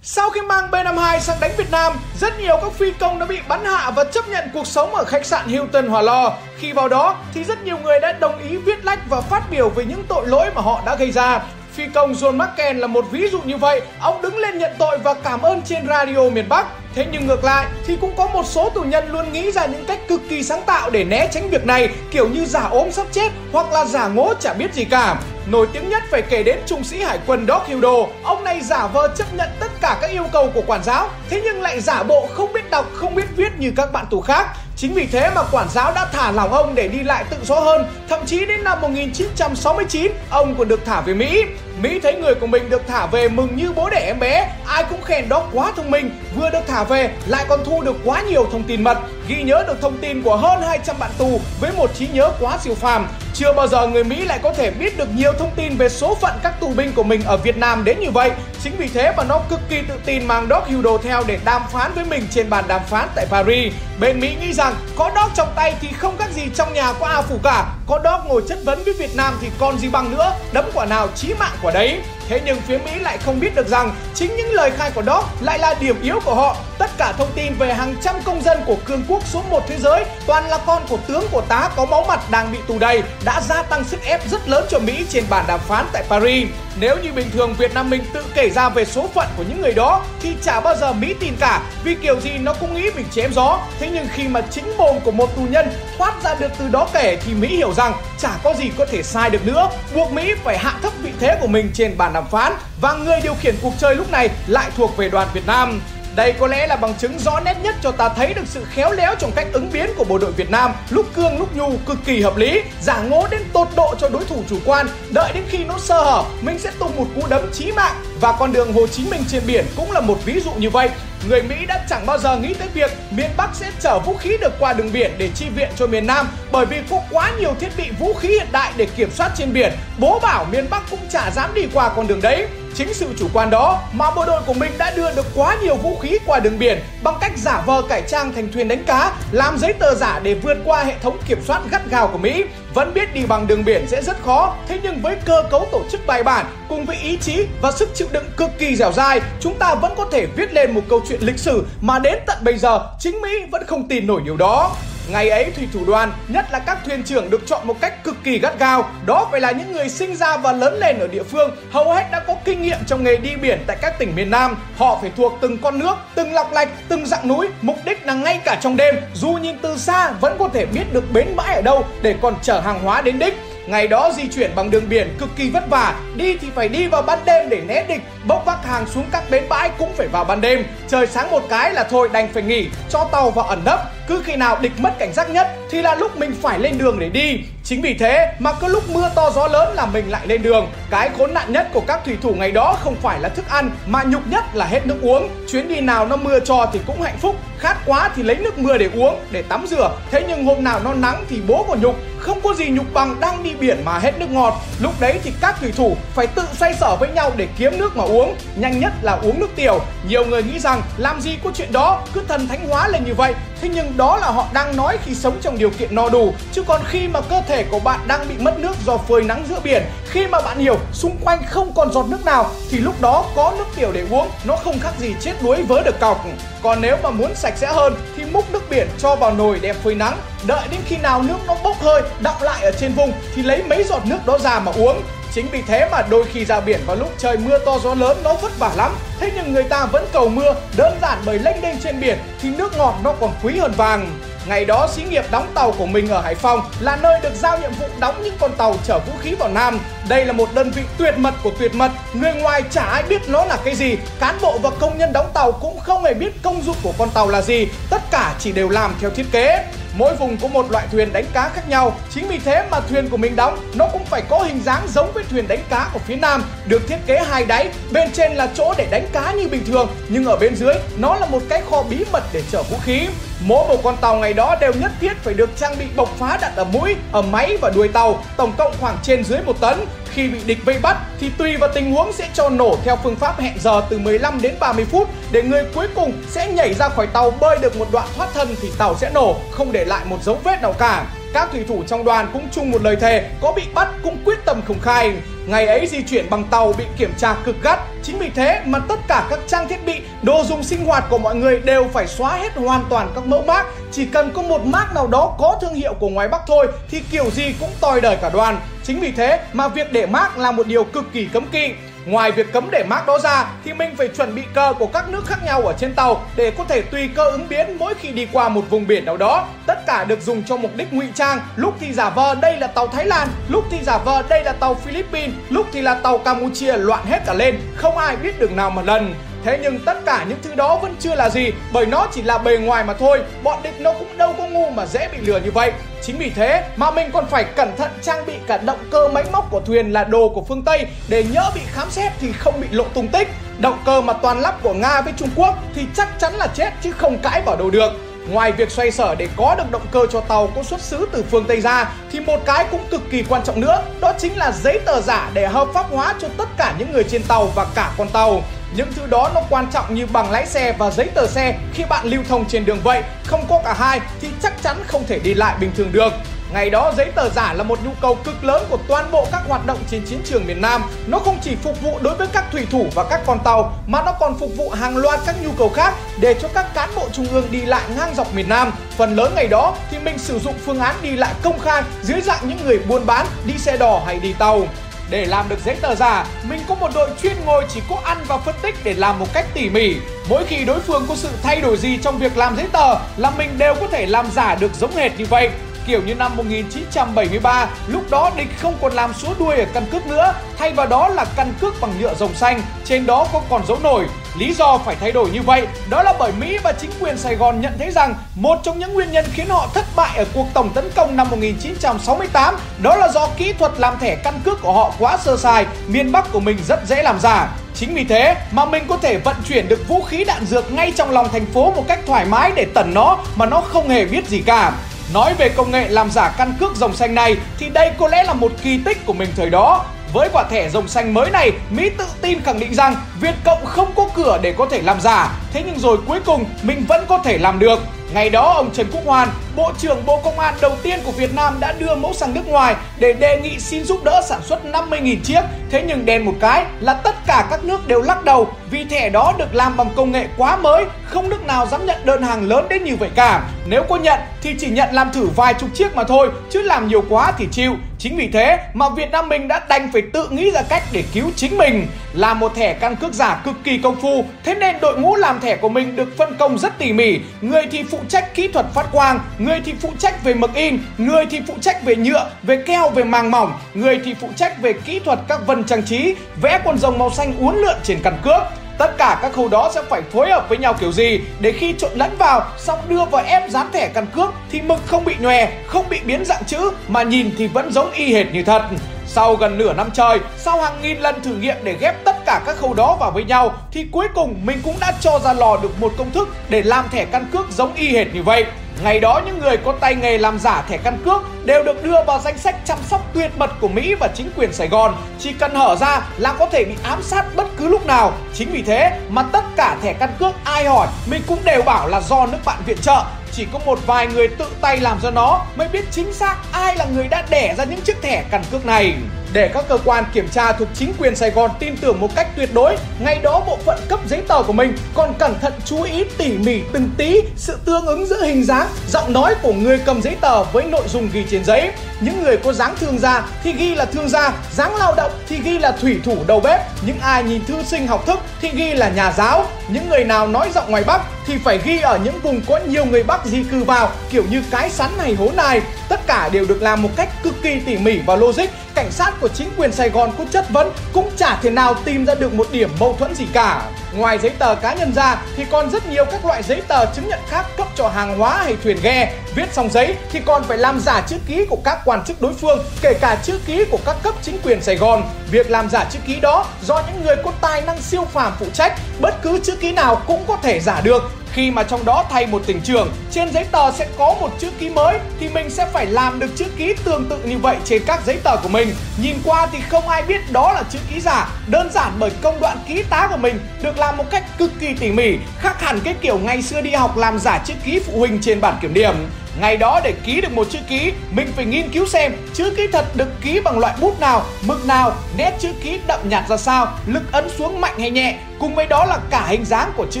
Sau 0.02 0.30
khi 0.30 0.40
mang 0.40 0.70
B52 0.70 1.18
sang 1.18 1.36
đánh 1.40 1.50
Việt 1.56 1.70
Nam, 1.70 1.92
rất 2.20 2.40
nhiều 2.40 2.58
các 2.62 2.72
phi 2.72 2.90
công 2.90 3.18
đã 3.18 3.26
bị 3.26 3.38
bắn 3.48 3.64
hạ 3.64 3.90
và 3.90 4.04
chấp 4.04 4.28
nhận 4.28 4.50
cuộc 4.54 4.66
sống 4.66 4.94
ở 4.94 5.04
khách 5.04 5.26
sạn 5.26 5.48
Hilton 5.48 5.88
Hòa 5.88 6.02
Lo. 6.02 6.32
Khi 6.58 6.72
vào 6.72 6.88
đó 6.88 7.16
thì 7.34 7.44
rất 7.44 7.64
nhiều 7.64 7.78
người 7.78 8.00
đã 8.00 8.12
đồng 8.12 8.48
ý 8.50 8.56
viết 8.56 8.84
lách 8.84 8.98
và 9.10 9.20
phát 9.20 9.42
biểu 9.50 9.68
về 9.68 9.84
những 9.84 10.04
tội 10.08 10.26
lỗi 10.26 10.46
mà 10.54 10.62
họ 10.62 10.82
đã 10.86 10.96
gây 10.96 11.10
ra. 11.10 11.42
Phi 11.72 11.84
công 11.94 12.12
John 12.12 12.36
McCain 12.36 12.78
là 12.78 12.86
một 12.86 13.04
ví 13.10 13.28
dụ 13.28 13.40
như 13.40 13.56
vậy, 13.56 13.80
ông 14.00 14.22
đứng 14.22 14.38
lên 14.38 14.58
nhận 14.58 14.72
tội 14.78 14.98
và 14.98 15.14
cảm 15.14 15.42
ơn 15.42 15.62
trên 15.62 15.86
radio 15.86 16.30
miền 16.30 16.48
Bắc. 16.48 16.66
Thế 16.94 17.06
nhưng 17.12 17.26
ngược 17.26 17.44
lại 17.44 17.66
thì 17.86 17.96
cũng 18.00 18.16
có 18.16 18.26
một 18.26 18.46
số 18.46 18.70
tù 18.70 18.82
nhân 18.82 19.12
luôn 19.12 19.32
nghĩ 19.32 19.52
ra 19.52 19.66
những 19.66 19.84
cách 19.86 19.98
cực 20.08 20.20
kỳ 20.28 20.42
sáng 20.42 20.62
tạo 20.66 20.90
để 20.90 21.04
né 21.04 21.28
tránh 21.32 21.50
việc 21.50 21.66
này, 21.66 21.88
kiểu 22.10 22.28
như 22.28 22.44
giả 22.44 22.68
ốm 22.70 22.92
sắp 22.92 23.06
chết 23.12 23.32
hoặc 23.52 23.72
là 23.72 23.84
giả 23.84 24.08
ngố 24.08 24.34
chả 24.40 24.52
biết 24.54 24.74
gì 24.74 24.84
cả. 24.84 25.16
Nổi 25.50 25.66
tiếng 25.72 25.88
nhất 25.88 26.02
phải 26.10 26.22
kể 26.22 26.42
đến 26.42 26.58
trung 26.66 26.84
sĩ 26.84 26.98
hải 27.02 27.18
quân 27.26 27.46
Doc 27.48 27.66
Hildo. 27.66 27.94
Ông 28.22 28.44
này 28.44 28.60
giả 28.60 28.86
vờ 28.86 29.08
chấp 29.16 29.34
nhận 29.34 29.48
tất 29.60 29.70
cả 29.80 29.98
các 30.00 30.10
yêu 30.10 30.24
cầu 30.32 30.50
của 30.54 30.62
quản 30.66 30.84
giáo, 30.84 31.08
thế 31.30 31.40
nhưng 31.44 31.62
lại 31.62 31.80
giả 31.80 32.02
bộ 32.02 32.28
không 32.34 32.52
biết 32.52 32.70
đọc, 32.70 32.86
không 32.94 33.14
biết 33.14 33.24
viết 33.36 33.52
như 33.58 33.72
các 33.76 33.92
bạn 33.92 34.06
tù 34.10 34.20
khác. 34.20 34.46
Chính 34.76 34.94
vì 34.94 35.06
thế 35.06 35.30
mà 35.34 35.42
quản 35.52 35.68
giáo 35.68 35.92
đã 35.94 36.08
thả 36.12 36.32
lỏng 36.32 36.52
ông 36.52 36.74
để 36.74 36.88
đi 36.88 37.02
lại 37.02 37.24
tự 37.30 37.36
do 37.44 37.60
hơn. 37.60 37.86
Thậm 38.08 38.20
chí 38.26 38.46
đến 38.46 38.64
năm 38.64 38.80
1969, 38.80 40.12
ông 40.30 40.54
còn 40.58 40.68
được 40.68 40.80
thả 40.84 41.00
về 41.00 41.14
Mỹ. 41.14 41.44
Mỹ 41.82 42.00
thấy 42.02 42.14
người 42.14 42.34
của 42.34 42.46
mình 42.46 42.70
được 42.70 42.82
thả 42.88 43.06
về 43.06 43.28
mừng 43.28 43.56
như 43.56 43.72
bố 43.76 43.90
đẻ 43.90 44.00
em 44.06 44.20
bé. 44.20 44.52
Ai 44.66 44.84
cũng 44.90 45.02
khen 45.02 45.28
đó 45.28 45.44
quá 45.52 45.72
thông 45.76 45.90
minh, 45.90 46.10
vừa 46.36 46.50
được 46.50 46.62
thả 46.66 46.84
về 46.84 47.10
lại 47.26 47.44
còn 47.48 47.60
thu 47.64 47.82
được 47.82 47.96
quá 48.04 48.22
nhiều 48.22 48.46
thông 48.52 48.62
tin 48.62 48.84
mật, 48.84 48.98
ghi 49.30 49.42
nhớ 49.42 49.64
được 49.66 49.80
thông 49.80 49.98
tin 49.98 50.22
của 50.22 50.36
hơn 50.36 50.62
200 50.62 50.96
bạn 50.98 51.10
tù 51.18 51.40
với 51.60 51.72
một 51.76 51.90
trí 51.94 52.08
nhớ 52.08 52.30
quá 52.40 52.58
siêu 52.58 52.74
phàm. 52.74 53.08
Chưa 53.34 53.52
bao 53.52 53.68
giờ 53.68 53.86
người 53.86 54.04
Mỹ 54.04 54.24
lại 54.24 54.38
có 54.42 54.52
thể 54.52 54.70
biết 54.70 54.98
được 54.98 55.08
nhiều 55.14 55.32
thông 55.38 55.50
tin 55.56 55.76
về 55.76 55.88
số 55.88 56.14
phận 56.14 56.32
các 56.42 56.60
tù 56.60 56.68
binh 56.68 56.92
của 56.92 57.02
mình 57.02 57.22
ở 57.24 57.36
Việt 57.36 57.56
Nam 57.56 57.84
đến 57.84 58.00
như 58.00 58.10
vậy. 58.10 58.30
Chính 58.62 58.76
vì 58.76 58.88
thế 58.88 59.12
mà 59.16 59.24
nó 59.24 59.40
cực 59.50 59.60
kỳ 59.68 59.82
tự 59.88 59.94
tin 60.04 60.26
mang 60.26 60.46
Doc 60.50 60.66
Hildo 60.66 60.96
theo 61.02 61.22
để 61.26 61.38
đàm 61.44 61.62
phán 61.72 61.92
với 61.94 62.04
mình 62.04 62.26
trên 62.30 62.50
bàn 62.50 62.64
đàm 62.68 62.80
phán 62.88 63.08
tại 63.14 63.26
Paris. 63.30 63.72
Bên 64.00 64.20
Mỹ 64.20 64.36
nghĩ 64.40 64.52
rằng 64.52 64.74
có 64.96 65.10
Doc 65.14 65.30
trong 65.34 65.48
tay 65.54 65.74
thì 65.80 65.88
không 65.98 66.18
khác 66.18 66.30
gì 66.34 66.42
trong 66.54 66.72
nhà 66.72 66.92
có 67.00 67.06
A 67.06 67.22
phủ 67.22 67.38
cả. 67.42 67.66
Có 67.86 68.00
Doc 68.04 68.26
ngồi 68.26 68.42
chất 68.48 68.58
vấn 68.64 68.84
với 68.84 68.94
Việt 68.94 69.16
Nam 69.16 69.34
thì 69.40 69.48
còn 69.58 69.78
gì 69.78 69.88
bằng 69.88 70.10
nữa, 70.16 70.32
đấm 70.52 70.64
quả 70.74 70.86
nào 70.86 71.08
chí 71.14 71.34
mạng 71.34 71.56
quả 71.62 71.72
đấy. 71.72 72.00
Thế 72.30 72.40
nhưng 72.44 72.60
phía 72.60 72.78
Mỹ 72.78 72.90
lại 73.00 73.18
không 73.18 73.40
biết 73.40 73.54
được 73.54 73.68
rằng 73.68 73.96
chính 74.14 74.36
những 74.36 74.52
lời 74.52 74.70
khai 74.70 74.90
của 74.90 75.02
Doc 75.02 75.24
lại 75.40 75.58
là 75.58 75.74
điểm 75.80 76.02
yếu 76.02 76.20
của 76.24 76.34
họ. 76.34 76.56
Tất 76.78 76.90
cả 76.98 77.12
thông 77.18 77.32
tin 77.34 77.54
về 77.58 77.74
hàng 77.74 77.94
trăm 78.02 78.16
công 78.24 78.42
dân 78.42 78.58
của 78.66 78.76
cường 78.84 79.02
quốc 79.08 79.22
số 79.26 79.42
1 79.50 79.62
thế 79.68 79.78
giới 79.78 80.04
toàn 80.26 80.48
là 80.48 80.58
con 80.66 80.82
của 80.88 80.98
tướng 81.06 81.24
của 81.30 81.40
tá 81.48 81.70
có 81.76 81.84
máu 81.84 82.04
mặt 82.08 82.20
đang 82.30 82.52
bị 82.52 82.58
tù 82.68 82.78
đầy 82.78 83.02
đã 83.24 83.40
gia 83.48 83.62
tăng 83.62 83.84
sức 83.84 84.02
ép 84.04 84.28
rất 84.30 84.48
lớn 84.48 84.64
cho 84.70 84.78
Mỹ 84.78 85.04
trên 85.08 85.24
bàn 85.30 85.44
đàm 85.48 85.60
phán 85.60 85.86
tại 85.92 86.04
Paris. 86.08 86.48
Nếu 86.80 86.96
như 87.02 87.12
bình 87.12 87.30
thường 87.30 87.54
Việt 87.58 87.74
Nam 87.74 87.90
mình 87.90 88.04
tự 88.14 88.24
kể 88.34 88.50
ra 88.50 88.68
về 88.68 88.84
số 88.84 89.08
phận 89.14 89.28
của 89.36 89.44
những 89.48 89.60
người 89.60 89.72
đó 89.72 90.04
thì 90.22 90.36
chả 90.42 90.60
bao 90.60 90.76
giờ 90.76 90.92
Mỹ 90.92 91.14
tin 91.20 91.36
cả 91.40 91.62
vì 91.84 91.94
kiểu 91.94 92.20
gì 92.20 92.38
nó 92.38 92.54
cũng 92.60 92.74
nghĩ 92.74 92.90
mình 92.96 93.06
chém 93.10 93.32
gió. 93.32 93.60
Thế 93.78 93.90
nhưng 93.92 94.06
khi 94.14 94.28
mà 94.28 94.40
chính 94.50 94.76
mồm 94.76 95.00
của 95.04 95.12
một 95.12 95.36
tù 95.36 95.42
nhân 95.42 95.72
thoát 95.98 96.22
ra 96.24 96.34
được 96.34 96.52
từ 96.58 96.68
đó 96.68 96.88
kể 96.92 97.18
thì 97.24 97.34
Mỹ 97.34 97.48
hiểu 97.56 97.74
rằng 97.74 97.94
chả 98.18 98.30
có 98.44 98.54
gì 98.54 98.70
có 98.78 98.86
thể 98.86 99.02
sai 99.02 99.30
được 99.30 99.46
nữa, 99.46 99.70
buộc 99.94 100.12
Mỹ 100.12 100.34
phải 100.44 100.58
hạ 100.58 100.72
thấp 100.82 100.92
vị 101.02 101.10
thế 101.20 101.38
của 101.40 101.46
mình 101.46 101.70
trên 101.74 101.98
bàn 101.98 102.12
đàm 102.12 102.19
phán 102.30 102.52
và 102.80 102.94
người 102.94 103.20
điều 103.22 103.34
khiển 103.34 103.54
cuộc 103.62 103.72
chơi 103.78 103.96
lúc 103.96 104.10
này 104.10 104.28
lại 104.46 104.70
thuộc 104.76 104.96
về 104.96 105.08
đoàn 105.08 105.28
Việt 105.34 105.46
Nam. 105.46 105.80
Đây 106.16 106.34
có 106.40 106.46
lẽ 106.46 106.66
là 106.66 106.76
bằng 106.76 106.94
chứng 106.94 107.18
rõ 107.18 107.40
nét 107.40 107.56
nhất 107.62 107.74
cho 107.82 107.92
ta 107.92 108.08
thấy 108.08 108.34
được 108.34 108.42
sự 108.46 108.64
khéo 108.70 108.92
léo 108.92 109.14
trong 109.18 109.32
cách 109.36 109.46
ứng 109.52 109.70
biến 109.72 109.90
của 109.96 110.04
bộ 110.04 110.18
đội 110.18 110.32
Việt 110.32 110.50
Nam, 110.50 110.72
lúc 110.90 111.06
cương 111.14 111.38
lúc 111.38 111.56
nhu 111.56 111.76
cực 111.86 111.98
kỳ 112.04 112.22
hợp 112.22 112.36
lý, 112.36 112.62
giả 112.80 113.02
ngố 113.02 113.26
đến 113.30 113.42
tột 113.52 113.68
độ 113.76 113.94
cho 113.98 114.08
đối 114.08 114.24
thủ 114.24 114.42
chủ 114.48 114.56
quan, 114.64 114.86
đợi 115.10 115.32
đến 115.34 115.44
khi 115.48 115.64
nó 115.64 115.78
sơ 115.78 116.02
hở, 116.02 116.24
mình 116.40 116.58
sẽ 116.58 116.70
tung 116.78 116.96
một 116.96 117.06
cú 117.14 117.26
đấm 117.28 117.52
chí 117.52 117.72
mạng 117.72 117.94
và 118.20 118.32
con 118.32 118.52
đường 118.52 118.72
Hồ 118.72 118.86
Chí 118.86 119.04
Minh 119.10 119.24
trên 119.28 119.42
biển 119.46 119.66
cũng 119.76 119.92
là 119.92 120.00
một 120.00 120.18
ví 120.24 120.40
dụ 120.40 120.50
như 120.50 120.70
vậy. 120.70 120.88
Người 121.28 121.42
Mỹ 121.42 121.54
đã 121.68 121.84
chẳng 121.88 122.06
bao 122.06 122.18
giờ 122.18 122.36
nghĩ 122.36 122.54
tới 122.54 122.68
việc 122.74 122.90
miền 123.10 123.30
Bắc 123.36 123.50
sẽ 123.54 123.70
chở 123.80 123.98
vũ 123.98 124.16
khí 124.16 124.36
được 124.40 124.52
qua 124.58 124.72
đường 124.72 124.92
biển 124.92 125.10
để 125.18 125.30
chi 125.34 125.46
viện 125.56 125.68
cho 125.76 125.86
miền 125.86 126.06
Nam 126.06 126.28
bởi 126.52 126.66
vì 126.66 126.76
có 126.90 126.96
quá 127.10 127.32
nhiều 127.40 127.54
thiết 127.60 127.68
bị 127.76 127.90
vũ 127.98 128.14
khí 128.14 128.28
hiện 128.28 128.48
đại 128.52 128.72
để 128.76 128.86
kiểm 128.96 129.10
soát 129.10 129.32
trên 129.36 129.52
biển. 129.52 129.72
Bố 129.98 130.18
bảo 130.22 130.46
miền 130.52 130.66
Bắc 130.70 130.82
cũng 130.90 131.00
chả 131.10 131.30
dám 131.30 131.54
đi 131.54 131.62
qua 131.74 131.88
con 131.96 132.06
đường 132.06 132.20
đấy. 132.20 132.46
Chính 132.74 132.94
sự 132.94 133.06
chủ 133.18 133.28
quan 133.32 133.50
đó 133.50 133.82
mà 133.92 134.10
bộ 134.10 134.24
đội 134.26 134.42
của 134.46 134.54
mình 134.54 134.72
đã 134.78 134.92
đưa 134.96 135.14
được 135.14 135.26
quá 135.34 135.56
nhiều 135.62 135.76
vũ 135.76 135.98
khí 136.02 136.18
qua 136.26 136.40
đường 136.40 136.58
biển 136.58 136.78
bằng 137.02 137.14
cách 137.20 137.32
giả 137.36 137.62
vờ 137.66 137.82
cải 137.88 138.02
trang 138.08 138.32
thành 138.34 138.52
thuyền 138.52 138.68
đánh 138.68 138.84
cá, 138.84 139.12
làm 139.32 139.58
giấy 139.58 139.72
tờ 139.72 139.94
giả 139.94 140.20
để 140.22 140.34
vượt 140.34 140.56
qua 140.64 140.84
hệ 140.84 140.94
thống 141.02 141.18
kiểm 141.28 141.38
soát 141.46 141.60
gắt 141.70 141.90
gao 141.90 142.08
của 142.08 142.18
Mỹ. 142.18 142.44
Vẫn 142.74 142.94
biết 142.94 143.14
đi 143.14 143.26
bằng 143.26 143.46
đường 143.46 143.64
biển 143.64 143.86
sẽ 143.88 144.02
rất 144.02 144.22
khó, 144.22 144.56
thế 144.68 144.80
nhưng 144.82 145.00
với 145.02 145.16
cơ 145.24 145.42
cấu 145.50 145.66
tổ 145.72 145.82
chức 145.90 146.06
bài 146.06 146.22
bản 146.22 146.46
cùng 146.68 146.84
với 146.84 146.96
ý 146.96 147.16
chí 147.16 147.46
và 147.62 147.72
sức 147.72 147.88
chịu 147.94 148.08
đựng 148.12 148.24
cực 148.36 148.50
kỳ 148.58 148.76
dẻo 148.76 148.92
dai, 148.92 149.20
chúng 149.40 149.58
ta 149.58 149.74
vẫn 149.74 149.92
có 149.96 150.04
thể 150.12 150.26
viết 150.26 150.52
lên 150.52 150.70
một 150.74 150.82
câu 150.88 151.02
chuyện 151.08 151.20
lịch 151.22 151.38
sử 151.38 151.66
mà 151.80 151.98
đến 151.98 152.18
tận 152.26 152.38
bây 152.44 152.58
giờ 152.58 152.80
chính 152.98 153.20
Mỹ 153.20 153.30
vẫn 153.50 153.66
không 153.66 153.88
tin 153.88 154.06
nổi 154.06 154.22
điều 154.24 154.36
đó. 154.36 154.76
Ngày 155.08 155.30
ấy 155.30 155.50
thủy 155.56 155.68
thủ 155.72 155.84
đoàn, 155.84 156.12
nhất 156.28 156.46
là 156.50 156.58
các 156.58 156.78
thuyền 156.86 157.02
trưởng 157.02 157.30
được 157.30 157.40
chọn 157.46 157.66
một 157.66 157.80
cách 157.80 158.04
cực 158.04 158.16
kỳ 158.24 158.38
gắt 158.38 158.58
gao. 158.58 158.90
Đó 159.06 159.28
phải 159.30 159.40
là 159.40 159.50
những 159.50 159.72
người 159.72 159.88
sinh 159.88 160.16
ra 160.16 160.36
và 160.36 160.52
lớn 160.52 160.78
lên 160.80 160.98
ở 160.98 161.06
địa 161.06 161.22
phương, 161.22 161.56
hầu 161.70 161.92
hết 161.92 162.04
đã 162.12 162.20
có 162.20 162.34
kinh 162.44 162.62
nghiệm 162.62 162.78
trong 162.86 163.04
nghề 163.04 163.16
đi 163.16 163.36
biển 163.36 163.64
tại 163.66 163.76
các 163.82 163.98
tỉnh 163.98 164.16
miền 164.16 164.30
Nam. 164.30 164.56
Họ 164.76 164.98
phải 165.00 165.10
thuộc 165.16 165.32
từng 165.40 165.58
con 165.58 165.78
nước, 165.78 165.94
từng 166.14 166.32
lọc 166.32 166.52
lạch, 166.52 166.68
từng 166.88 167.06
dạng 167.06 167.28
núi, 167.28 167.48
mục 167.60 167.76
đích 167.84 168.06
là 168.06 168.14
ngay 168.14 168.40
cả 168.44 168.58
trong 168.60 168.76
đêm, 168.76 168.94
dù 169.14 169.28
nhìn 169.32 169.58
từ 169.58 169.76
xa 169.76 170.10
vẫn 170.10 170.36
có 170.38 170.48
thể 170.52 170.66
biết 170.66 170.92
được 170.92 171.04
bến 171.12 171.36
bãi 171.36 171.54
ở 171.54 171.62
đâu 171.62 171.84
để 172.02 172.14
còn 172.22 172.34
chở 172.42 172.60
hàng 172.60 172.80
hóa 172.84 173.02
đến 173.02 173.18
đích. 173.18 173.34
Ngày 173.66 173.88
đó 173.88 174.12
di 174.16 174.28
chuyển 174.28 174.54
bằng 174.54 174.70
đường 174.70 174.88
biển 174.88 175.16
cực 175.18 175.28
kỳ 175.36 175.50
vất 175.50 175.68
vả, 175.70 175.94
đi 176.16 176.36
thì 176.38 176.48
phải 176.54 176.68
đi 176.68 176.86
vào 176.86 177.02
ban 177.02 177.18
đêm 177.24 177.48
để 177.48 177.60
né 177.60 177.84
địch, 177.88 178.00
bốc 178.26 178.42
vác 178.46 178.64
hàng 178.64 178.86
xuống 178.86 179.04
các 179.12 179.30
bến 179.30 179.44
bãi 179.48 179.70
cũng 179.78 179.92
phải 179.96 180.08
vào 180.08 180.24
ban 180.24 180.40
đêm. 180.40 180.64
Trời 180.88 181.06
sáng 181.06 181.30
một 181.30 181.42
cái 181.48 181.72
là 181.72 181.84
thôi 181.84 182.08
đành 182.12 182.28
phải 182.32 182.42
nghỉ, 182.42 182.68
cho 182.88 183.08
tàu 183.12 183.30
vào 183.30 183.44
ẩn 183.44 183.62
nấp. 183.64 183.80
Cứ 184.10 184.22
khi 184.24 184.36
nào 184.36 184.58
địch 184.62 184.72
mất 184.78 184.90
cảnh 184.98 185.12
giác 185.12 185.30
nhất 185.30 185.46
thì 185.70 185.82
là 185.82 185.94
lúc 185.94 186.18
mình 186.18 186.34
phải 186.42 186.58
lên 186.58 186.78
đường 186.78 186.98
để 186.98 187.08
đi. 187.08 187.38
Chính 187.70 187.82
vì 187.82 187.94
thế 187.94 188.32
mà 188.38 188.52
cứ 188.52 188.68
lúc 188.68 188.90
mưa 188.90 189.10
to 189.14 189.30
gió 189.30 189.48
lớn 189.48 189.74
là 189.74 189.86
mình 189.86 190.10
lại 190.10 190.26
lên 190.26 190.42
đường. 190.42 190.66
Cái 190.90 191.10
khốn 191.18 191.34
nạn 191.34 191.52
nhất 191.52 191.68
của 191.72 191.80
các 191.86 192.00
thủy 192.04 192.16
thủ 192.22 192.34
ngày 192.34 192.50
đó 192.50 192.76
không 192.80 192.96
phải 193.02 193.20
là 193.20 193.28
thức 193.28 193.44
ăn 193.48 193.70
mà 193.86 194.02
nhục 194.02 194.26
nhất 194.26 194.44
là 194.54 194.64
hết 194.64 194.86
nước 194.86 194.96
uống. 195.02 195.28
Chuyến 195.50 195.68
đi 195.68 195.80
nào 195.80 196.06
nó 196.06 196.16
mưa 196.16 196.40
cho 196.40 196.66
thì 196.72 196.80
cũng 196.86 197.02
hạnh 197.02 197.18
phúc, 197.18 197.36
khát 197.58 197.76
quá 197.86 198.10
thì 198.16 198.22
lấy 198.22 198.36
nước 198.36 198.58
mưa 198.58 198.78
để 198.78 198.90
uống, 198.94 199.20
để 199.30 199.42
tắm 199.42 199.66
rửa. 199.66 199.90
Thế 200.10 200.24
nhưng 200.28 200.44
hôm 200.44 200.64
nào 200.64 200.80
nó 200.84 200.94
nắng 200.94 201.24
thì 201.28 201.40
bố 201.48 201.64
còn 201.68 201.80
nhục, 201.80 201.94
không 202.18 202.40
có 202.40 202.54
gì 202.54 202.68
nhục 202.70 202.94
bằng 202.94 203.16
đang 203.20 203.42
đi 203.42 203.54
biển 203.60 203.84
mà 203.84 203.98
hết 203.98 204.18
nước 204.18 204.30
ngọt. 204.30 204.60
Lúc 204.80 205.00
đấy 205.00 205.20
thì 205.22 205.32
các 205.40 205.56
thủy 205.60 205.72
thủ 205.76 205.96
phải 206.14 206.26
tự 206.26 206.42
xoay 206.52 206.74
sở 206.74 206.96
với 206.96 207.08
nhau 207.08 207.32
để 207.36 207.48
kiếm 207.58 207.78
nước 207.78 207.96
mà 207.96 208.04
uống. 208.04 208.34
Nhanh 208.56 208.80
nhất 208.80 208.92
là 209.02 209.12
uống 209.12 209.40
nước 209.40 209.50
tiểu. 209.56 209.80
Nhiều 210.08 210.24
người 210.24 210.42
nghĩ 210.42 210.58
rằng 210.58 210.82
làm 210.96 211.20
gì 211.20 211.38
có 211.44 211.50
chuyện 211.54 211.72
đó, 211.72 212.02
cứ 212.12 212.22
thần 212.28 212.48
thánh 212.48 212.68
hóa 212.68 212.88
lên 212.88 213.04
như 213.04 213.14
vậy. 213.14 213.34
Thế 213.60 213.68
nhưng 213.68 213.96
đó 213.96 214.16
là 214.16 214.30
họ 214.30 214.46
đang 214.52 214.76
nói 214.76 214.98
khi 215.04 215.14
sống 215.14 215.38
trong 215.40 215.58
điều 215.58 215.70
kiện 215.70 215.94
no 215.94 216.08
đủ 216.08 216.34
Chứ 216.52 216.62
còn 216.62 216.80
khi 216.84 217.08
mà 217.08 217.20
cơ 217.20 217.42
thể 217.48 217.59
của 217.70 217.80
bạn 217.80 218.00
đang 218.06 218.28
bị 218.28 218.34
mất 218.38 218.58
nước 218.58 218.72
do 218.86 218.96
phơi 218.96 219.22
nắng 219.22 219.44
giữa 219.48 219.60
biển. 219.64 219.82
Khi 220.10 220.26
mà 220.26 220.40
bạn 220.40 220.58
hiểu 220.58 220.78
xung 220.92 221.16
quanh 221.24 221.42
không 221.46 221.72
còn 221.74 221.92
giọt 221.92 222.06
nước 222.08 222.24
nào, 222.24 222.50
Thì 222.70 222.78
lúc 222.78 223.00
đó 223.00 223.24
có 223.36 223.54
nước 223.58 223.64
tiểu 223.76 223.92
để 223.92 224.04
uống, 224.10 224.28
Nó 224.44 224.56
không 224.56 224.78
khác 224.78 224.92
gì 224.98 225.14
chết 225.20 225.32
đuối 225.42 225.62
vớ 225.62 225.82
được 225.82 226.00
cọc. 226.00 226.24
Còn 226.62 226.80
nếu 226.80 226.96
mà 227.02 227.10
muốn 227.10 227.34
sạch 227.34 227.54
sẽ 227.56 227.66
hơn, 227.66 227.94
Thì 228.16 228.24
múc 228.24 228.52
nước 228.52 228.70
biển 228.70 228.88
cho 228.98 229.16
vào 229.16 229.34
nồi 229.34 229.58
đem 229.62 229.76
phơi 229.84 229.94
nắng. 229.94 230.18
Đợi 230.46 230.68
đến 230.70 230.80
khi 230.86 230.96
nào 230.96 231.22
nước 231.22 231.38
nó 231.46 231.56
bốc 231.64 231.76
hơi, 231.80 232.02
đọng 232.20 232.42
lại 232.42 232.62
ở 232.64 232.70
trên 232.80 232.92
vùng, 232.92 233.12
Thì 233.34 233.42
lấy 233.42 233.62
mấy 233.62 233.84
giọt 233.84 234.00
nước 234.04 234.26
đó 234.26 234.38
ra 234.38 234.60
mà 234.60 234.72
uống. 234.72 235.02
Chính 235.34 235.46
vì 235.52 235.62
thế 235.62 235.88
mà 235.92 236.02
đôi 236.02 236.24
khi 236.32 236.44
ra 236.44 236.60
biển 236.60 236.80
vào 236.86 236.96
lúc 236.96 237.12
trời 237.18 237.36
mưa 237.36 237.58
to 237.58 237.78
gió 237.78 237.94
lớn, 237.94 238.16
nó 238.24 238.34
vất 238.34 238.58
vả 238.58 238.72
lắm. 238.76 238.92
Thế 239.20 239.32
nhưng 239.34 239.52
người 239.52 239.62
ta 239.62 239.86
vẫn 239.86 240.06
cầu 240.12 240.28
mưa, 240.28 240.54
đơn 240.76 240.98
giản 241.02 241.18
bởi 241.26 241.38
lênh 241.38 241.60
đênh 241.60 241.80
trên 241.80 242.00
biển, 242.00 242.18
thì 242.42 242.50
nước 242.58 242.78
ngọt 242.78 242.94
nó 243.04 243.12
còn 243.20 243.30
quý 243.42 243.58
hơn 243.58 243.72
vàng. 243.76 244.10
Ngày 244.46 244.64
đó 244.64 244.88
xí 244.92 245.02
nghiệp 245.02 245.24
đóng 245.30 245.48
tàu 245.54 245.72
của 245.78 245.86
mình 245.86 246.08
ở 246.08 246.20
Hải 246.20 246.34
Phòng 246.34 246.60
là 246.80 246.96
nơi 246.96 247.20
được 247.22 247.34
giao 247.34 247.58
nhiệm 247.58 247.72
vụ 247.72 247.86
đóng 248.00 248.22
những 248.22 248.34
con 248.40 248.52
tàu 248.56 248.74
chở 248.84 248.98
vũ 248.98 249.12
khí 249.20 249.34
vào 249.34 249.48
Nam. 249.48 249.78
Đây 250.08 250.24
là 250.24 250.32
một 250.32 250.54
đơn 250.54 250.70
vị 250.70 250.82
tuyệt 250.98 251.14
mật 251.18 251.34
của 251.42 251.52
tuyệt 251.58 251.74
mật, 251.74 251.90
người 252.14 252.32
ngoài 252.34 252.62
chả 252.70 252.82
ai 252.82 253.02
biết 253.02 253.22
nó 253.28 253.44
là 253.44 253.58
cái 253.64 253.74
gì. 253.74 253.96
Cán 254.20 254.38
bộ 254.42 254.58
và 254.58 254.70
công 254.70 254.98
nhân 254.98 255.12
đóng 255.12 255.30
tàu 255.34 255.52
cũng 255.52 255.80
không 255.80 256.04
hề 256.04 256.14
biết 256.14 256.42
công 256.42 256.62
dụng 256.62 256.76
của 256.82 256.92
con 256.98 257.10
tàu 257.10 257.28
là 257.28 257.42
gì, 257.42 257.66
tất 257.90 258.02
cả 258.10 258.34
chỉ 258.38 258.52
đều 258.52 258.68
làm 258.68 258.94
theo 259.00 259.10
thiết 259.10 259.26
kế. 259.32 259.64
Mỗi 259.94 260.16
vùng 260.16 260.36
có 260.36 260.48
một 260.48 260.70
loại 260.70 260.86
thuyền 260.92 261.12
đánh 261.12 261.24
cá 261.32 261.48
khác 261.48 261.68
nhau. 261.68 261.96
Chính 262.10 262.28
vì 262.28 262.38
thế 262.38 262.64
mà 262.70 262.80
thuyền 262.80 263.08
của 263.08 263.16
mình 263.16 263.36
đóng 263.36 263.58
Nó 263.74 263.88
cũng 263.92 264.04
phải 264.04 264.22
có 264.28 264.38
hình 264.38 264.62
dáng 264.62 264.88
giống 264.88 265.12
với 265.12 265.24
thuyền 265.30 265.48
đánh 265.48 265.62
cá 265.70 265.90
của 265.92 265.98
phía 265.98 266.16
Nam 266.16 266.44
Được 266.66 266.88
thiết 266.88 266.98
kế 267.06 267.18
hai 267.18 267.44
đáy. 267.44 267.70
Bên 267.92 268.10
trên 268.12 268.32
là 268.32 268.48
chỗ 268.54 268.74
để 268.78 268.86
đánh 268.90 269.06
cá 269.12 269.32
như 269.32 269.48
bình 269.48 269.64
thường 269.66 269.88
Nhưng 270.08 270.24
ở 270.24 270.36
bên 270.36 270.56
dưới 270.56 270.74
nó 270.98 271.16
là 271.16 271.26
một 271.26 271.42
cái 271.48 271.62
kho 271.70 271.82
bí 271.82 272.04
mật 272.12 272.22
để 272.32 272.42
chở 272.52 272.62
vũ 272.62 272.76
khí. 272.84 273.08
Mỗi 273.40 273.68
một 273.68 273.80
con 273.84 273.96
tàu 273.96 274.16
ngày 274.16 274.32
đó 274.32 274.56
đều 274.60 274.72
nhất 274.72 274.90
thiết 275.00 275.12
phải 275.22 275.34
được 275.34 275.50
trang 275.56 275.78
bị 275.78 275.84
bộc 275.96 276.08
phá 276.18 276.38
đặt 276.40 276.52
ở 276.56 276.64
mũi, 276.64 276.96
ở 277.12 277.22
máy 277.22 277.56
và 277.60 277.70
đuôi 277.70 277.88
tàu, 277.88 278.24
tổng 278.36 278.52
cộng 278.58 278.74
khoảng 278.80 278.98
trên 279.02 279.24
dưới 279.24 279.38
một 279.46 279.60
tấn. 279.60 279.86
Khi 280.14 280.28
bị 280.28 280.38
địch 280.46 280.58
vây 280.64 280.78
bắt 280.82 280.96
thì 281.20 281.30
tùy 281.38 281.56
vào 281.56 281.70
tình 281.74 281.92
huống 281.92 282.12
sẽ 282.12 282.28
cho 282.34 282.48
nổ 282.48 282.76
theo 282.84 282.96
phương 283.02 283.16
pháp 283.16 283.40
hẹn 283.40 283.52
giờ 283.60 283.82
từ 283.90 283.98
15 283.98 284.42
đến 284.42 284.54
30 284.60 284.84
phút 284.84 285.08
để 285.32 285.42
người 285.42 285.64
cuối 285.74 285.86
cùng 285.94 286.12
sẽ 286.28 286.52
nhảy 286.52 286.74
ra 286.74 286.88
khỏi 286.88 287.06
tàu 287.06 287.30
bơi 287.30 287.58
được 287.62 287.76
một 287.76 287.86
đoạn 287.92 288.08
thoát 288.16 288.28
thân 288.34 288.48
thì 288.62 288.68
tàu 288.78 288.96
sẽ 288.98 289.10
nổ, 289.14 289.36
không 289.50 289.72
để 289.72 289.84
lại 289.84 290.04
một 290.04 290.22
dấu 290.22 290.38
vết 290.44 290.62
nào 290.62 290.72
cả. 290.78 291.06
Các 291.32 291.48
thủy 291.52 291.64
thủ 291.68 291.82
trong 291.86 292.04
đoàn 292.04 292.30
cũng 292.32 292.48
chung 292.52 292.70
một 292.70 292.82
lời 292.82 292.96
thề, 292.96 293.30
có 293.40 293.52
bị 293.52 293.62
bắt 293.74 293.88
cũng 294.02 294.16
quyết 294.24 294.38
tâm 294.44 294.62
không 294.66 294.80
khai. 294.82 295.12
Ngày 295.46 295.66
ấy 295.66 295.86
di 295.86 296.02
chuyển 296.02 296.30
bằng 296.30 296.44
tàu 296.50 296.72
bị 296.72 296.84
kiểm 296.96 297.12
tra 297.18 297.34
cực 297.44 297.62
gắt, 297.62 297.80
chính 298.02 298.18
vì 298.18 298.30
thế 298.34 298.60
mà 298.64 298.78
tất 298.78 299.00
cả 299.08 299.26
các 299.30 299.38
trang 299.46 299.68
thiết 299.68 299.86
bị, 299.86 300.00
đồ 300.22 300.44
dùng 300.44 300.62
sinh 300.62 300.84
hoạt 300.84 301.04
của 301.10 301.18
mọi 301.18 301.34
người 301.34 301.60
đều 301.60 301.88
phải 301.92 302.06
xóa 302.06 302.36
hết 302.36 302.54
hoàn 302.54 302.84
toàn 302.90 303.12
các 303.14 303.26
mẫu 303.26 303.42
mác. 303.42 303.66
Chỉ 303.92 304.06
cần 304.06 304.30
có 304.34 304.42
một 304.42 304.66
mác 304.66 304.94
nào 304.94 305.06
đó 305.06 305.34
có 305.38 305.58
thương 305.60 305.74
hiệu 305.74 305.94
của 305.94 306.08
ngoài 306.08 306.28
Bắc 306.28 306.40
thôi 306.46 306.66
thì 306.90 307.02
kiểu 307.10 307.30
gì 307.30 307.54
cũng 307.60 307.70
tòi 307.80 308.00
đời 308.00 308.16
cả 308.22 308.30
đoàn. 308.30 308.60
Chính 308.84 309.00
vì 309.00 309.12
thế 309.12 309.40
mà 309.52 309.68
việc 309.68 309.92
để 309.92 310.06
mác 310.06 310.38
là 310.38 310.50
một 310.50 310.66
điều 310.66 310.84
cực 310.84 311.04
kỳ 311.12 311.28
cấm 311.32 311.46
kỵ. 311.52 311.70
Ngoài 312.06 312.32
việc 312.32 312.52
cấm 312.52 312.68
để 312.70 312.84
mác 312.88 313.06
đó 313.06 313.18
ra 313.18 313.46
thì 313.64 313.72
mình 313.72 313.96
phải 313.96 314.08
chuẩn 314.08 314.34
bị 314.34 314.42
cờ 314.54 314.72
của 314.78 314.86
các 314.86 315.08
nước 315.08 315.26
khác 315.26 315.38
nhau 315.44 315.62
ở 315.62 315.72
trên 315.78 315.94
tàu 315.94 316.22
để 316.36 316.50
có 316.50 316.64
thể 316.64 316.82
tùy 316.82 317.10
cơ 317.14 317.30
ứng 317.30 317.48
biến 317.48 317.78
mỗi 317.78 317.94
khi 317.94 318.08
đi 318.08 318.28
qua 318.32 318.48
một 318.48 318.62
vùng 318.70 318.86
biển 318.86 319.04
nào 319.04 319.16
đó. 319.16 319.46
Tất 319.66 319.86
cả 319.86 320.04
được 320.04 320.20
dùng 320.22 320.42
cho 320.44 320.56
mục 320.56 320.76
đích 320.76 320.92
ngụy 320.92 321.06
trang, 321.14 321.40
lúc 321.56 321.74
thì 321.80 321.92
giả 321.92 322.10
vờ 322.10 322.34
đây 322.34 322.56
là 322.56 322.66
tàu 322.66 322.86
Thái 322.86 323.04
Lan, 323.04 323.28
lúc 323.48 323.64
thì 323.70 323.78
giả 323.82 323.98
vờ 323.98 324.22
đây 324.28 324.44
là 324.44 324.52
tàu 324.52 324.74
Philippines, 324.74 325.34
lúc 325.48 325.66
thì 325.72 325.82
là 325.82 325.94
tàu 325.94 326.18
Campuchia 326.18 326.76
loạn 326.76 327.04
hết 327.06 327.22
cả 327.26 327.34
lên, 327.34 327.60
không 327.76 327.98
ai 327.98 328.16
biết 328.16 328.40
đường 328.40 328.56
nào 328.56 328.70
mà 328.70 328.82
lần. 328.82 329.14
Thế 329.44 329.58
nhưng 329.62 329.78
tất 329.78 330.04
cả 330.06 330.24
những 330.28 330.38
thứ 330.42 330.54
đó 330.54 330.76
vẫn 330.76 330.96
chưa 331.00 331.14
là 331.14 331.28
gì 331.28 331.52
Bởi 331.72 331.86
nó 331.86 332.06
chỉ 332.12 332.22
là 332.22 332.38
bề 332.38 332.56
ngoài 332.56 332.84
mà 332.84 332.94
thôi. 332.94 333.20
Bọn 333.42 333.62
địch 333.62 333.80
nó 333.80 333.92
cũng 333.92 334.18
đâu 334.18 334.34
có 334.38 334.46
ngu 334.46 334.70
mà 334.70 334.86
dễ 334.86 335.08
bị 335.12 335.18
lừa 335.20 335.38
như 335.40 335.50
vậy. 335.50 335.72
Chính 336.02 336.18
vì 336.18 336.30
thế 336.30 336.64
mà 336.76 336.90
mình 336.90 337.10
còn 337.12 337.26
phải 337.26 337.44
cẩn 337.44 337.76
thận 337.76 337.90
trang 338.02 338.26
bị 338.26 338.32
cả 338.46 338.58
động 338.58 338.78
cơ 338.90 339.08
máy 339.08 339.24
móc 339.32 339.50
của 339.50 339.60
thuyền 339.60 339.92
là 339.92 340.04
đồ 340.04 340.28
của 340.28 340.42
phương 340.48 340.62
Tây. 340.62 340.86
Để 341.08 341.24
nhỡ 341.24 341.50
bị 341.54 341.60
khám 341.72 341.90
xét 341.90 342.12
thì 342.20 342.32
không 342.32 342.60
bị 342.60 342.66
lộ 342.70 342.84
tung 342.84 343.08
tích. 343.08 343.28
Động 343.58 343.78
cơ 343.86 344.00
mà 344.00 344.12
toàn 344.12 344.40
lắp 344.40 344.58
của 344.62 344.74
Nga 344.74 345.00
với 345.00 345.12
Trung 345.16 345.30
Quốc 345.36 345.54
thì 345.74 345.86
chắc 345.96 346.08
chắn 346.18 346.34
là 346.34 346.46
chết 346.46 346.70
chứ 346.82 346.92
không 346.92 347.18
cãi 347.18 347.42
vào 347.46 347.56
đâu 347.56 347.70
được. 347.70 347.92
Ngoài 348.28 348.52
việc 348.52 348.70
xoay 348.70 348.90
sở 348.90 349.14
để 349.14 349.28
có 349.36 349.54
được 349.58 349.70
động 349.70 349.86
cơ 349.90 350.06
cho 350.10 350.20
tàu 350.20 350.46
có 350.56 350.62
xuất 350.62 350.80
xứ 350.80 351.08
từ 351.12 351.24
phương 351.30 351.44
Tây 351.44 351.60
ra 351.60 351.92
thì 352.12 352.20
một 352.20 352.40
cái 352.46 352.66
cũng 352.70 352.80
cực 352.90 353.00
kỳ 353.10 353.24
quan 353.28 353.42
trọng 353.44 353.60
nữa, 353.60 353.82
đó 354.00 354.12
chính 354.18 354.38
là 354.38 354.52
giấy 354.52 354.80
tờ 354.86 355.00
giả 355.00 355.30
để 355.34 355.46
hợp 355.46 355.68
pháp 355.74 355.86
hóa 355.90 356.14
cho 356.18 356.28
tất 356.38 356.48
cả 356.56 356.74
những 356.78 356.92
người 356.92 357.04
trên 357.04 357.22
tàu 357.22 357.46
và 357.46 357.66
cả 357.74 357.92
con 357.98 358.08
tàu. 358.08 358.42
Những 358.76 358.92
thứ 358.96 359.06
đó 359.06 359.30
nó 359.34 359.40
quan 359.50 359.66
trọng 359.72 359.94
như 359.94 360.06
bằng 360.06 360.30
lái 360.30 360.46
xe 360.46 360.72
và 360.78 360.90
giấy 360.90 361.08
tờ 361.14 361.26
xe 361.26 361.58
khi 361.74 361.84
bạn 361.84 362.06
lưu 362.06 362.22
thông 362.28 362.44
trên 362.48 362.64
đường 362.64 362.80
vậy, 362.84 363.02
không 363.26 363.44
có 363.48 363.60
cả 363.64 363.74
hai 363.78 364.00
thì 364.20 364.28
chắc 364.42 364.62
chắn 364.62 364.76
không 364.86 365.04
thể 365.06 365.18
đi 365.18 365.34
lại 365.34 365.54
bình 365.60 365.72
thường 365.76 365.92
được. 365.92 366.12
Ngày 366.52 366.70
đó 366.70 366.92
giấy 366.96 367.12
tờ 367.14 367.28
giả 367.28 367.52
là 367.52 367.62
một 367.62 367.78
nhu 367.84 367.90
cầu 368.00 368.18
cực 368.24 368.44
lớn 368.44 368.66
của 368.70 368.78
toàn 368.88 369.10
bộ 369.10 369.26
các 369.32 369.42
hoạt 369.48 369.66
động 369.66 369.78
trên 369.90 370.06
chiến 370.06 370.20
trường 370.24 370.46
miền 370.46 370.60
Nam. 370.60 370.82
Nó 371.06 371.18
không 371.18 371.38
chỉ 371.42 371.56
phục 371.62 371.82
vụ 371.82 371.98
đối 372.02 372.14
với 372.14 372.26
các 372.32 372.44
thủy 372.52 372.66
thủ 372.70 372.86
và 372.94 373.04
các 373.04 373.20
con 373.26 373.38
tàu 373.44 373.72
mà 373.86 374.02
nó 374.02 374.12
còn 374.20 374.38
phục 374.38 374.50
vụ 374.56 374.70
hàng 374.70 374.96
loạt 374.96 375.20
các 375.26 375.34
nhu 375.42 375.50
cầu 375.58 375.68
khác 375.68 375.94
để 376.20 376.34
cho 376.42 376.48
các 376.54 376.74
cán 376.74 376.90
bộ 376.96 377.08
trung 377.12 377.26
ương 377.32 377.46
đi 377.50 377.60
lại 377.60 377.82
ngang 377.96 378.14
dọc 378.14 378.34
miền 378.34 378.48
Nam. 378.48 378.72
Phần 378.96 379.16
lớn 379.16 379.32
ngày 379.34 379.46
đó 379.46 379.74
thì 379.90 379.98
mình 379.98 380.18
sử 380.18 380.38
dụng 380.38 380.54
phương 380.66 380.80
án 380.80 380.94
đi 381.02 381.10
lại 381.10 381.34
công 381.42 381.58
khai 381.58 381.82
dưới 382.02 382.20
dạng 382.20 382.48
những 382.48 382.58
người 382.64 382.78
buôn 382.78 383.06
bán, 383.06 383.26
đi 383.44 383.58
xe 383.58 383.76
đò 383.76 384.02
hay 384.06 384.18
đi 384.18 384.32
tàu. 384.32 384.66
Để 385.10 385.26
làm 385.26 385.48
được 385.48 385.58
giấy 385.64 385.76
tờ 385.82 385.94
giả, 385.94 386.26
mình 386.48 386.60
có 386.68 386.74
một 386.74 386.88
đội 386.94 387.10
chuyên 387.22 387.36
ngồi 387.46 387.64
chỉ 387.74 387.80
có 387.88 387.96
ăn 388.04 388.18
và 388.26 388.38
phân 388.38 388.54
tích 388.62 388.74
để 388.84 388.94
làm 388.94 389.18
một 389.18 389.26
cách 389.32 389.46
tỉ 389.54 389.70
mỉ. 389.70 389.94
Mỗi 390.28 390.44
khi 390.46 390.64
đối 390.64 390.80
phương 390.80 391.04
có 391.08 391.16
sự 391.16 391.28
thay 391.42 391.60
đổi 391.60 391.76
gì 391.76 391.98
trong 392.02 392.18
việc 392.18 392.36
làm 392.36 392.56
giấy 392.56 392.66
tờ 392.72 392.94
là 393.16 393.30
mình 393.38 393.58
đều 393.58 393.74
có 393.74 393.86
thể 393.86 394.06
làm 394.06 394.30
giả 394.30 394.54
được 394.54 394.74
giống 394.80 394.96
hệt 394.96 395.18
như 395.18 395.26
vậy 395.26 395.50
kiểu 395.90 396.02
như 396.02 396.14
năm 396.14 396.36
1973, 396.36 397.68
lúc 397.86 398.10
đó 398.10 398.30
địch 398.36 398.48
không 398.58 398.74
còn 398.80 398.92
làm 398.92 399.12
số 399.14 399.34
đuôi 399.38 399.56
ở 399.56 399.64
căn 399.74 399.86
cước 399.92 400.06
nữa, 400.06 400.34
thay 400.58 400.72
vào 400.72 400.86
đó 400.86 401.08
là 401.08 401.24
căn 401.36 401.52
cước 401.60 401.80
bằng 401.80 401.92
nhựa 402.00 402.14
rồng 402.14 402.34
xanh, 402.34 402.62
trên 402.84 403.06
đó 403.06 403.26
có 403.32 403.40
còn 403.50 403.66
dấu 403.66 403.78
nổi. 403.82 404.06
Lý 404.38 404.54
do 404.54 404.78
phải 404.78 404.96
thay 405.00 405.12
đổi 405.12 405.30
như 405.30 405.42
vậy 405.42 405.66
đó 405.88 406.02
là 406.02 406.14
bởi 406.18 406.32
Mỹ 406.32 406.58
và 406.62 406.72
chính 406.72 406.90
quyền 407.00 407.18
Sài 407.18 407.36
Gòn 407.36 407.60
nhận 407.60 407.72
thấy 407.78 407.90
rằng 407.90 408.14
một 408.34 408.58
trong 408.62 408.78
những 408.78 408.94
nguyên 408.94 409.12
nhân 409.12 409.24
khiến 409.32 409.48
họ 409.48 409.68
thất 409.74 409.84
bại 409.96 410.18
ở 410.18 410.24
cuộc 410.34 410.46
tổng 410.54 410.70
tấn 410.74 410.90
công 410.94 411.16
năm 411.16 411.30
1968 411.30 412.56
đó 412.82 412.96
là 412.96 413.08
do 413.08 413.28
kỹ 413.36 413.52
thuật 413.52 413.72
làm 413.78 413.98
thẻ 413.98 414.16
căn 414.16 414.34
cước 414.44 414.62
của 414.62 414.72
họ 414.72 414.92
quá 414.98 415.16
sơ 415.16 415.36
sài, 415.36 415.66
miền 415.88 416.12
Bắc 416.12 416.32
của 416.32 416.40
mình 416.40 416.58
rất 416.68 416.80
dễ 416.86 417.02
làm 417.02 417.20
giả. 417.20 417.48
Chính 417.74 417.94
vì 417.94 418.04
thế 418.04 418.36
mà 418.50 418.64
mình 418.64 418.84
có 418.88 418.96
thể 418.96 419.18
vận 419.18 419.36
chuyển 419.48 419.68
được 419.68 419.88
vũ 419.88 420.02
khí 420.02 420.24
đạn 420.24 420.46
dược 420.46 420.72
ngay 420.72 420.92
trong 420.96 421.10
lòng 421.10 421.28
thành 421.32 421.46
phố 421.46 421.72
một 421.76 421.84
cách 421.88 422.00
thoải 422.06 422.24
mái 422.24 422.52
để 422.54 422.66
tẩn 422.74 422.94
nó 422.94 423.18
mà 423.36 423.46
nó 423.46 423.60
không 423.60 423.88
hề 423.88 424.04
biết 424.04 424.28
gì 424.28 424.42
cả. 424.46 424.72
Nói 425.14 425.34
về 425.34 425.48
công 425.48 425.70
nghệ 425.70 425.88
làm 425.88 426.10
giả 426.10 426.34
căn 426.38 426.54
cước 426.60 426.76
rồng 426.76 426.96
xanh 426.96 427.14
này 427.14 427.36
thì 427.58 427.68
đây 427.68 427.90
có 427.98 428.08
lẽ 428.08 428.22
là 428.22 428.32
một 428.32 428.52
kỳ 428.62 428.78
tích 428.84 429.06
của 429.06 429.12
mình 429.12 429.28
thời 429.36 429.50
đó. 429.50 429.84
Với 430.12 430.28
quả 430.32 430.44
thẻ 430.50 430.68
rồng 430.68 430.88
xanh 430.88 431.14
mới 431.14 431.30
này, 431.30 431.52
Mỹ 431.70 431.90
tự 431.98 432.04
tin 432.20 432.40
khẳng 432.42 432.60
định 432.60 432.74
rằng 432.74 432.96
Việt 433.20 433.34
Cộng 433.44 433.64
không 433.64 433.92
có 433.96 434.08
cửa 434.14 434.38
để 434.42 434.54
có 434.58 434.66
thể 434.70 434.82
làm 434.82 435.00
giả. 435.00 435.32
Thế 435.52 435.62
nhưng 435.66 435.78
rồi 435.78 435.98
cuối 436.06 436.20
cùng 436.24 436.44
mình 436.62 436.84
vẫn 436.88 437.04
có 437.08 437.18
thể 437.18 437.38
làm 437.38 437.58
được. 437.58 437.80
Ngày 438.14 438.30
đó 438.30 438.52
ông 438.52 438.70
Trần 438.74 438.86
Quốc 438.92 439.00
Hoàn, 439.06 439.28
Bộ 439.56 439.72
trưởng 439.78 440.06
Bộ 440.06 440.20
Công 440.24 440.38
an 440.38 440.54
đầu 440.60 440.72
tiên 440.82 441.00
của 441.04 441.12
Việt 441.12 441.34
Nam 441.34 441.56
đã 441.60 441.72
đưa 441.72 441.94
mẫu 441.94 442.14
sang 442.14 442.34
nước 442.34 442.46
ngoài 442.46 442.74
để 442.98 443.12
đề 443.12 443.40
nghị 443.42 443.58
xin 443.58 443.84
giúp 443.84 444.04
đỡ 444.04 444.22
sản 444.28 444.40
xuất 444.42 444.64
50.000 444.64 445.16
chiếc. 445.24 445.40
Thế 445.70 445.84
nhưng 445.86 446.06
đen 446.06 446.24
một 446.24 446.34
cái 446.40 446.64
là 446.80 446.94
tất 446.94 447.14
cả 447.26 447.46
các 447.50 447.64
nước 447.64 447.88
đều 447.88 448.02
lắc 448.02 448.24
đầu 448.24 448.48
vì 448.70 448.84
thẻ 448.84 449.10
đó 449.10 449.34
được 449.38 449.54
làm 449.54 449.76
bằng 449.76 449.90
công 449.96 450.12
nghệ 450.12 450.26
quá 450.36 450.56
mới, 450.56 450.84
không 451.04 451.28
nước 451.28 451.46
nào 451.46 451.66
dám 451.66 451.86
nhận 451.86 451.96
đơn 452.04 452.22
hàng 452.22 452.48
lớn 452.48 452.66
đến 452.68 452.84
như 452.84 452.96
vậy 452.96 453.10
cả. 453.14 453.42
Nếu 453.66 453.82
có 453.88 453.96
nhận 453.96 454.18
thì 454.42 454.54
chỉ 454.58 454.68
nhận 454.70 454.88
làm 454.92 455.12
thử 455.12 455.26
vài 455.36 455.54
chục 455.54 455.70
chiếc 455.74 455.96
mà 455.96 456.04
thôi, 456.04 456.30
chứ 456.50 456.62
làm 456.62 456.88
nhiều 456.88 457.04
quá 457.08 457.32
thì 457.38 457.46
chịu. 457.52 457.76
Chính 457.98 458.16
vì 458.16 458.28
thế 458.32 458.58
mà 458.74 458.88
Việt 458.88 459.10
Nam 459.10 459.28
mình 459.28 459.48
đã 459.48 459.60
đành 459.68 459.92
phải 459.92 460.02
tự 460.12 460.28
nghĩ 460.30 460.50
ra 460.50 460.62
cách 460.62 460.82
để 460.92 461.04
cứu 461.12 461.30
chính 461.36 461.58
mình. 461.58 461.86
Làm 462.12 462.40
một 462.40 462.54
thẻ 462.54 462.72
căn 462.72 462.96
cước 462.96 463.12
giả 463.12 463.40
cực 463.44 463.54
kỳ 463.64 463.78
công 463.78 464.00
phu, 464.00 464.24
thế 464.44 464.54
nên 464.54 464.76
đội 464.80 464.98
ngũ 464.98 465.16
làm 465.16 465.40
thẻ 465.40 465.56
của 465.56 465.68
mình 465.68 465.96
được 465.96 466.16
phân 466.18 466.36
công 466.38 466.58
rất 466.58 466.78
tỉ 466.78 466.92
mỉ. 466.92 467.18
Người 467.40 467.62
thì 467.70 467.82
phụ 467.90 467.98
trách 468.08 468.34
kỹ 468.34 468.48
thuật 468.48 468.66
phát 468.74 468.86
quang, 468.92 469.20
người 469.38 469.60
thì 469.64 469.74
phụ 469.80 469.90
trách 469.98 470.24
về 470.24 470.34
mực 470.34 470.54
in, 470.54 470.78
người 470.98 471.26
thì 471.30 471.40
phụ 471.46 471.54
trách 471.60 471.84
về 471.84 471.96
nhựa, 471.96 472.30
về 472.42 472.62
keo, 472.66 472.90
về 472.90 473.04
màng 473.04 473.30
mỏng, 473.30 473.52
người 473.74 474.00
thì 474.04 474.14
phụ 474.20 474.28
trách 474.36 474.62
về 474.62 474.72
kỹ 474.72 474.98
thuật 475.04 475.18
các 475.28 475.46
vân 475.46 475.64
trang 475.64 475.82
trí, 475.82 476.14
vẽ 476.42 476.60
con 476.64 476.78
rồng 476.78 476.98
màu 476.98 477.10
xanh 477.10 477.36
uốn 477.38 477.56
lượn 477.56 477.76
trên 477.82 477.98
căn 478.02 478.18
cước. 478.22 478.42
Tất 478.80 478.98
cả 478.98 479.18
các 479.22 479.32
khâu 479.32 479.48
đó 479.48 479.70
sẽ 479.74 479.82
phải 479.88 480.02
phối 480.02 480.30
hợp 480.30 480.48
với 480.48 480.58
nhau 480.58 480.74
kiểu 480.80 480.92
gì 480.92 481.20
để 481.40 481.52
khi 481.52 481.74
trộn 481.78 481.90
lẫn 481.94 482.16
vào 482.18 482.42
xong 482.58 482.78
đưa 482.88 483.04
vào 483.04 483.24
ép 483.24 483.50
dán 483.50 483.66
thẻ 483.72 483.88
căn 483.88 484.06
cước 484.06 484.30
thì 484.50 484.60
mực 484.60 484.78
không 484.86 485.04
bị 485.04 485.14
nhòe, 485.20 485.52
không 485.66 485.88
bị 485.88 486.00
biến 486.04 486.24
dạng 486.24 486.44
chữ 486.46 486.70
mà 486.88 487.02
nhìn 487.02 487.30
thì 487.38 487.46
vẫn 487.46 487.72
giống 487.72 487.90
y 487.92 488.14
hệt 488.14 488.26
như 488.32 488.42
thật. 488.42 488.62
Sau 489.06 489.36
gần 489.36 489.58
nửa 489.58 489.72
năm 489.72 489.90
trời, 489.94 490.18
sau 490.38 490.60
hàng 490.60 490.82
nghìn 490.82 490.98
lần 490.98 491.22
thử 491.22 491.34
nghiệm 491.34 491.56
để 491.62 491.76
ghép 491.80 492.04
tất 492.04 492.16
cả 492.26 492.42
các 492.46 492.56
khâu 492.56 492.74
đó 492.74 492.96
vào 493.00 493.10
với 493.10 493.24
nhau 493.24 493.54
thì 493.72 493.86
cuối 493.92 494.06
cùng 494.14 494.40
mình 494.44 494.60
cũng 494.64 494.76
đã 494.80 494.92
cho 495.00 495.18
ra 495.24 495.32
lò 495.32 495.58
được 495.62 495.80
một 495.80 495.92
công 495.98 496.10
thức 496.10 496.28
để 496.48 496.62
làm 496.62 496.88
thẻ 496.90 497.04
căn 497.04 497.26
cước 497.32 497.50
giống 497.50 497.74
y 497.74 497.88
hệt 497.88 498.14
như 498.14 498.22
vậy. 498.22 498.44
Ngày 498.82 499.00
đó 499.00 499.20
những 499.26 499.38
người 499.38 499.56
có 499.56 499.74
tay 499.80 499.94
nghề 499.94 500.18
làm 500.18 500.38
giả 500.38 500.62
thẻ 500.68 500.76
căn 500.76 500.98
cước 501.04 501.22
đều 501.44 501.64
được 501.64 501.84
đưa 501.84 502.02
vào 502.06 502.20
danh 502.24 502.38
sách 502.38 502.56
chăm 502.64 502.78
sóc 502.88 503.00
tuyệt 503.14 503.30
mật 503.36 503.50
của 503.60 503.68
Mỹ 503.68 503.94
và 503.94 504.08
chính 504.14 504.30
quyền 504.36 504.52
Sài 504.52 504.68
Gòn. 504.68 504.96
Chỉ 505.18 505.32
cần 505.32 505.54
hở 505.54 505.76
ra 505.76 506.02
là 506.18 506.32
có 506.32 506.46
thể 506.46 506.64
bị 506.64 506.74
ám 506.82 507.02
sát 507.02 507.24
bất 507.36 507.46
cứ 507.56 507.68
lúc 507.68 507.86
nào. 507.86 508.12
Chính 508.34 508.52
vì 508.52 508.62
thế 508.62 509.00
mà 509.08 509.22
tất 509.22 509.44
cả 509.56 509.76
thẻ 509.82 509.92
căn 509.92 510.10
cước 510.18 510.34
ai 510.44 510.64
hỏi, 510.64 510.88
mình 511.10 511.22
cũng 511.26 511.38
đều 511.44 511.62
bảo 511.62 511.88
là 511.88 512.00
do 512.00 512.26
nước 512.26 512.38
bạn 512.44 512.58
viện 512.66 512.78
trợ. 512.82 513.04
Chỉ 513.32 513.46
có 513.52 513.58
một 513.66 513.78
vài 513.86 514.06
người 514.06 514.28
tự 514.28 514.46
tay 514.60 514.76
làm 514.76 515.00
ra 515.02 515.10
nó 515.10 515.46
mới 515.56 515.68
biết 515.68 515.84
chính 515.90 516.12
xác 516.12 516.36
ai 516.52 516.76
là 516.76 516.84
người 516.84 517.08
đã 517.08 517.24
đẻ 517.30 517.54
ra 517.58 517.64
những 517.64 517.80
chiếc 517.80 518.02
thẻ 518.02 518.24
căn 518.30 518.42
cước 518.50 518.66
này. 518.66 518.94
Để 519.32 519.48
các 519.54 519.64
cơ 519.68 519.78
quan 519.84 520.04
kiểm 520.12 520.28
tra 520.28 520.52
thuộc 520.52 520.68
chính 520.74 520.92
quyền 520.98 521.16
Sài 521.16 521.30
Gòn 521.30 521.50
tin 521.58 521.76
tưởng 521.76 522.00
một 522.00 522.14
cách 522.14 522.28
tuyệt 522.36 522.54
đối, 522.54 522.76
Ngay 523.00 523.18
đó 523.22 523.42
bộ 523.46 523.58
phận 523.64 523.78
cấp 523.88 524.00
giấy 524.08 524.22
tờ 524.28 524.42
của 524.42 524.52
mình 524.52 524.76
còn 524.94 525.14
cẩn 525.18 525.38
thận 525.40 525.52
chú 525.64 525.82
ý 525.82 526.04
tỉ 526.18 526.38
mỉ 526.38 526.60
từng 526.72 526.90
tí 526.96 527.20
sự 527.36 527.58
tương 527.64 527.86
ứng 527.86 528.06
giữa 528.06 528.22
hình 528.22 528.44
dáng, 528.44 528.68
giọng 528.88 529.12
nói 529.12 529.34
của 529.42 529.52
người 529.52 529.78
cầm 529.86 530.02
giấy 530.02 530.16
tờ 530.20 530.44
với 530.44 530.64
nội 530.64 530.82
dung 530.88 531.08
ghi 531.12 531.24
trên 531.30 531.44
giấy. 531.44 531.70
Những 532.00 532.22
người 532.22 532.36
có 532.36 532.52
dáng 532.52 532.74
thương 532.80 532.98
gia 532.98 533.26
thì 533.42 533.52
ghi 533.52 533.74
là 533.74 533.84
thương 533.84 534.08
gia, 534.08 534.32
dáng 534.52 534.76
lao 534.76 534.94
động 534.94 535.10
thì 535.28 535.38
ghi 535.44 535.58
là 535.58 535.72
thủy 535.72 536.00
thủ 536.04 536.16
đầu 536.26 536.40
bếp, 536.40 536.60
những 536.86 536.98
ai 536.98 537.22
nhìn 537.22 537.44
thư 537.44 537.62
sinh 537.62 537.86
học 537.86 538.06
thức 538.06 538.18
thì 538.40 538.50
ghi 538.54 538.74
là 538.74 538.88
nhà 538.88 539.12
giáo, 539.16 539.46
những 539.68 539.88
người 539.88 540.04
nào 540.04 540.26
nói 540.26 540.50
giọng 540.54 540.70
ngoài 540.70 540.84
Bắc 540.86 541.00
thì 541.26 541.34
phải 541.44 541.58
ghi 541.64 541.80
ở 541.80 541.98
những 542.04 542.20
vùng 542.22 542.40
có 542.48 542.60
nhiều 542.66 542.84
người 542.84 543.02
Bắc 543.02 543.26
di 543.26 543.42
cư 543.42 543.64
vào 543.64 543.90
kiểu 544.10 544.24
như 544.30 544.42
cái 544.50 544.70
sắn 544.70 544.90
hay 544.98 545.14
hố 545.14 545.30
nai. 545.36 545.60
Tất 545.88 546.06
cả 546.06 546.28
đều 546.32 546.44
được 546.46 546.62
làm 546.62 546.82
một 546.82 546.90
cách 546.96 547.08
cực 547.22 547.34
kỳ 547.42 547.60
tỉ 547.66 547.76
mỉ 547.78 547.98
và 548.06 548.16
logic. 548.16 548.46
Cảnh 548.74 548.90
sát 548.90 549.12
của 549.20 549.28
chính 549.28 549.50
quyền 549.56 549.72
Sài 549.72 549.90
Gòn 549.90 550.12
có 550.18 550.24
chất 550.30 550.50
vấn 550.50 550.72
cũng 550.92 551.10
chả 551.16 551.38
thể 551.42 551.50
nào 551.50 551.74
tìm 551.84 552.06
ra 552.06 552.14
được 552.14 552.34
một 552.34 552.46
điểm 552.52 552.70
mâu 552.78 552.96
thuẫn 552.98 553.14
gì 553.14 553.26
cả. 553.32 553.62
Ngoài 553.92 554.18
giấy 554.18 554.30
tờ 554.38 554.54
cá 554.54 554.74
nhân 554.74 554.92
ra 554.94 555.22
thì 555.36 555.44
còn 555.50 555.70
rất 555.70 555.86
nhiều 555.86 556.04
các 556.04 556.24
loại 556.24 556.42
giấy 556.42 556.62
tờ 556.68 556.86
chứng 556.94 557.08
nhận 557.08 557.20
khác 557.28 557.46
cấp 557.56 557.66
cho 557.74 557.88
hàng 557.88 558.18
hóa 558.18 558.36
hay 558.36 558.56
thuyền 558.64 558.76
ghe. 558.82 559.14
Viết 559.34 559.52
xong 559.52 559.70
giấy 559.70 559.96
thì 560.12 560.20
còn 560.26 560.44
phải 560.44 560.58
làm 560.58 560.80
giả 560.80 561.02
chữ 561.08 561.16
ký 561.26 561.44
của 561.50 561.58
các 561.64 561.78
quan 561.84 562.04
chức 562.04 562.22
đối 562.22 562.34
phương, 562.34 562.64
kể 562.82 562.94
cả 563.00 563.16
chữ 563.22 563.38
ký 563.46 563.64
của 563.70 563.78
các 563.84 563.96
cấp 564.02 564.14
chính 564.22 564.38
quyền 564.42 564.62
Sài 564.62 564.76
Gòn. 564.76 565.02
Việc 565.30 565.50
làm 565.50 565.70
giả 565.70 565.84
chữ 565.90 565.98
ký 566.06 566.20
đó 566.20 566.46
do 566.62 566.82
những 566.86 567.04
người 567.04 567.16
có 567.24 567.32
tài 567.40 567.62
năng 567.62 567.82
siêu 567.82 568.04
phàm 568.12 568.32
phụ 568.38 568.46
trách, 568.52 568.78
bất 569.00 569.22
cứ 569.22 569.40
chữ 569.42 569.56
ký 569.56 569.72
nào 569.72 570.02
cũng 570.06 570.24
có 570.28 570.36
thể 570.42 570.60
giả 570.60 570.80
được 570.80 571.02
khi 571.32 571.50
mà 571.50 571.62
trong 571.62 571.84
đó 571.84 572.04
thay 572.10 572.26
một 572.26 572.42
tỉnh 572.46 572.60
trường, 572.60 572.92
trên 573.10 573.32
giấy 573.32 573.44
tờ 573.52 573.72
sẽ 573.72 573.88
có 573.98 574.14
một 574.20 574.30
chữ 574.38 574.50
ký 574.58 574.70
mới 574.70 574.98
thì 575.20 575.28
mình 575.28 575.50
sẽ 575.50 575.66
phải 575.72 575.86
làm 575.86 576.18
được 576.18 576.36
chữ 576.36 576.44
ký 576.56 576.74
tương 576.84 577.08
tự 577.08 577.18
như 577.24 577.38
vậy 577.38 577.56
trên 577.64 577.82
các 577.86 578.00
giấy 578.06 578.18
tờ 578.24 578.36
của 578.36 578.48
mình. 578.48 578.74
Nhìn 579.02 579.16
qua 579.24 579.46
thì 579.52 579.58
không 579.68 579.88
ai 579.88 580.02
biết 580.02 580.32
đó 580.32 580.52
là 580.52 580.62
chữ 580.70 580.78
ký 580.90 581.00
giả. 581.00 581.28
Đơn 581.46 581.70
giản 581.72 581.92
bởi 581.98 582.10
công 582.22 582.40
đoạn 582.40 582.58
ký 582.68 582.82
tá 582.90 583.08
của 583.10 583.16
mình 583.16 583.38
được 583.62 583.78
làm 583.78 583.96
một 583.96 584.04
cách 584.10 584.24
cực 584.38 584.50
kỳ 584.60 584.74
tỉ 584.74 584.92
mỉ, 584.92 585.16
khác 585.38 585.60
hẳn 585.60 585.80
cái 585.80 585.94
kiểu 586.00 586.18
ngày 586.18 586.42
xưa 586.42 586.60
đi 586.60 586.70
học 586.70 586.96
làm 586.96 587.18
giả 587.18 587.38
chữ 587.46 587.54
ký 587.64 587.80
phụ 587.86 587.98
huynh 587.98 588.18
trên 588.22 588.40
bản 588.40 588.54
kiểm 588.60 588.74
điểm. 588.74 588.94
Ngày 589.38 589.56
đó 589.56 589.80
để 589.84 589.94
ký 590.04 590.20
được 590.20 590.32
một 590.32 590.46
chữ 590.50 590.58
ký, 590.68 590.92
mình 591.10 591.32
phải 591.36 591.44
nghiên 591.44 591.70
cứu 591.70 591.86
xem 591.86 592.12
chữ 592.34 592.54
ký 592.56 592.66
thật 592.72 592.84
được 592.96 593.08
ký 593.22 593.40
bằng 593.40 593.58
loại 593.58 593.74
bút 593.80 594.00
nào, 594.00 594.22
mực 594.46 594.66
nào, 594.66 594.92
nét 595.16 595.36
chữ 595.38 595.48
ký 595.62 595.78
đậm 595.86 596.00
nhạt 596.08 596.28
ra 596.28 596.36
sao, 596.36 596.78
lực 596.86 597.12
ấn 597.12 597.28
xuống 597.38 597.60
mạnh 597.60 597.78
hay 597.78 597.90
nhẹ, 597.90 598.18
cùng 598.38 598.54
với 598.54 598.66
đó 598.66 598.84
là 598.84 598.98
cả 599.10 599.26
hình 599.28 599.44
dáng 599.44 599.72
của 599.76 599.86
chữ 599.90 600.00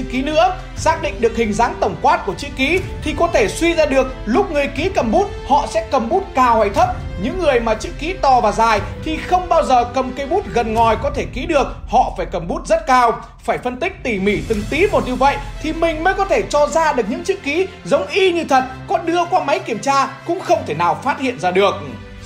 ký 0.12 0.22
nữa. 0.22 0.56
Xác 0.76 1.02
định 1.02 1.20
được 1.20 1.36
hình 1.36 1.52
dáng 1.52 1.74
tổng 1.80 1.96
quát 2.02 2.26
của 2.26 2.34
chữ 2.34 2.48
ký 2.56 2.80
thì 3.02 3.14
có 3.18 3.28
thể 3.32 3.48
suy 3.48 3.74
ra 3.74 3.86
được 3.86 4.14
lúc 4.24 4.52
người 4.52 4.66
ký 4.66 4.90
cầm 4.94 5.10
bút 5.10 5.30
họ 5.48 5.66
sẽ 5.70 5.86
cầm 5.90 6.08
bút 6.08 6.24
cao 6.34 6.60
hay 6.60 6.70
thấp, 6.70 6.88
những 7.22 7.38
người 7.38 7.60
mà 7.60 7.74
chữ 7.74 7.88
ký 7.98 8.12
to 8.12 8.40
và 8.40 8.52
dài 8.52 8.80
thì 9.04 9.16
không 9.16 9.48
bao 9.48 9.64
giờ 9.64 9.84
cầm 9.94 10.12
cây 10.16 10.26
bút 10.26 10.44
gần 10.52 10.74
ngòi 10.74 10.96
có 11.02 11.10
thể 11.10 11.26
ký 11.34 11.46
được, 11.46 11.66
họ 11.88 12.14
phải 12.16 12.26
cầm 12.32 12.48
bút 12.48 12.66
rất 12.66 12.86
cao. 12.86 13.20
Phải 13.44 13.58
phân 13.58 13.76
tích 13.76 13.92
tỉ 14.02 14.18
mỉ 14.18 14.38
từng 14.48 14.62
tí 14.70 14.86
một 14.86 15.06
như 15.06 15.14
vậy 15.14 15.36
thì 15.62 15.72
mình 15.72 16.04
mới 16.04 16.14
có 16.14 16.24
thể 16.24 16.42
cho 16.50 16.66
ra 16.66 16.92
được 16.92 17.04
những 17.08 17.24
chữ 17.24 17.36
ký 17.42 17.66
giống 17.84 18.06
y 18.06 18.32
như 18.32 18.44
thật, 18.44 18.64
có 18.88 18.98
đưa 18.98 19.24
qua 19.30 19.44
máy 19.44 19.58
kiểm 19.58 19.78
tra 19.78 20.08
cũng 20.26 20.40
không 20.40 20.62
thể 20.66 20.74
nào 20.74 21.00
phát 21.04 21.20
hiện 21.20 21.38
ra 21.38 21.50
được. 21.50 21.74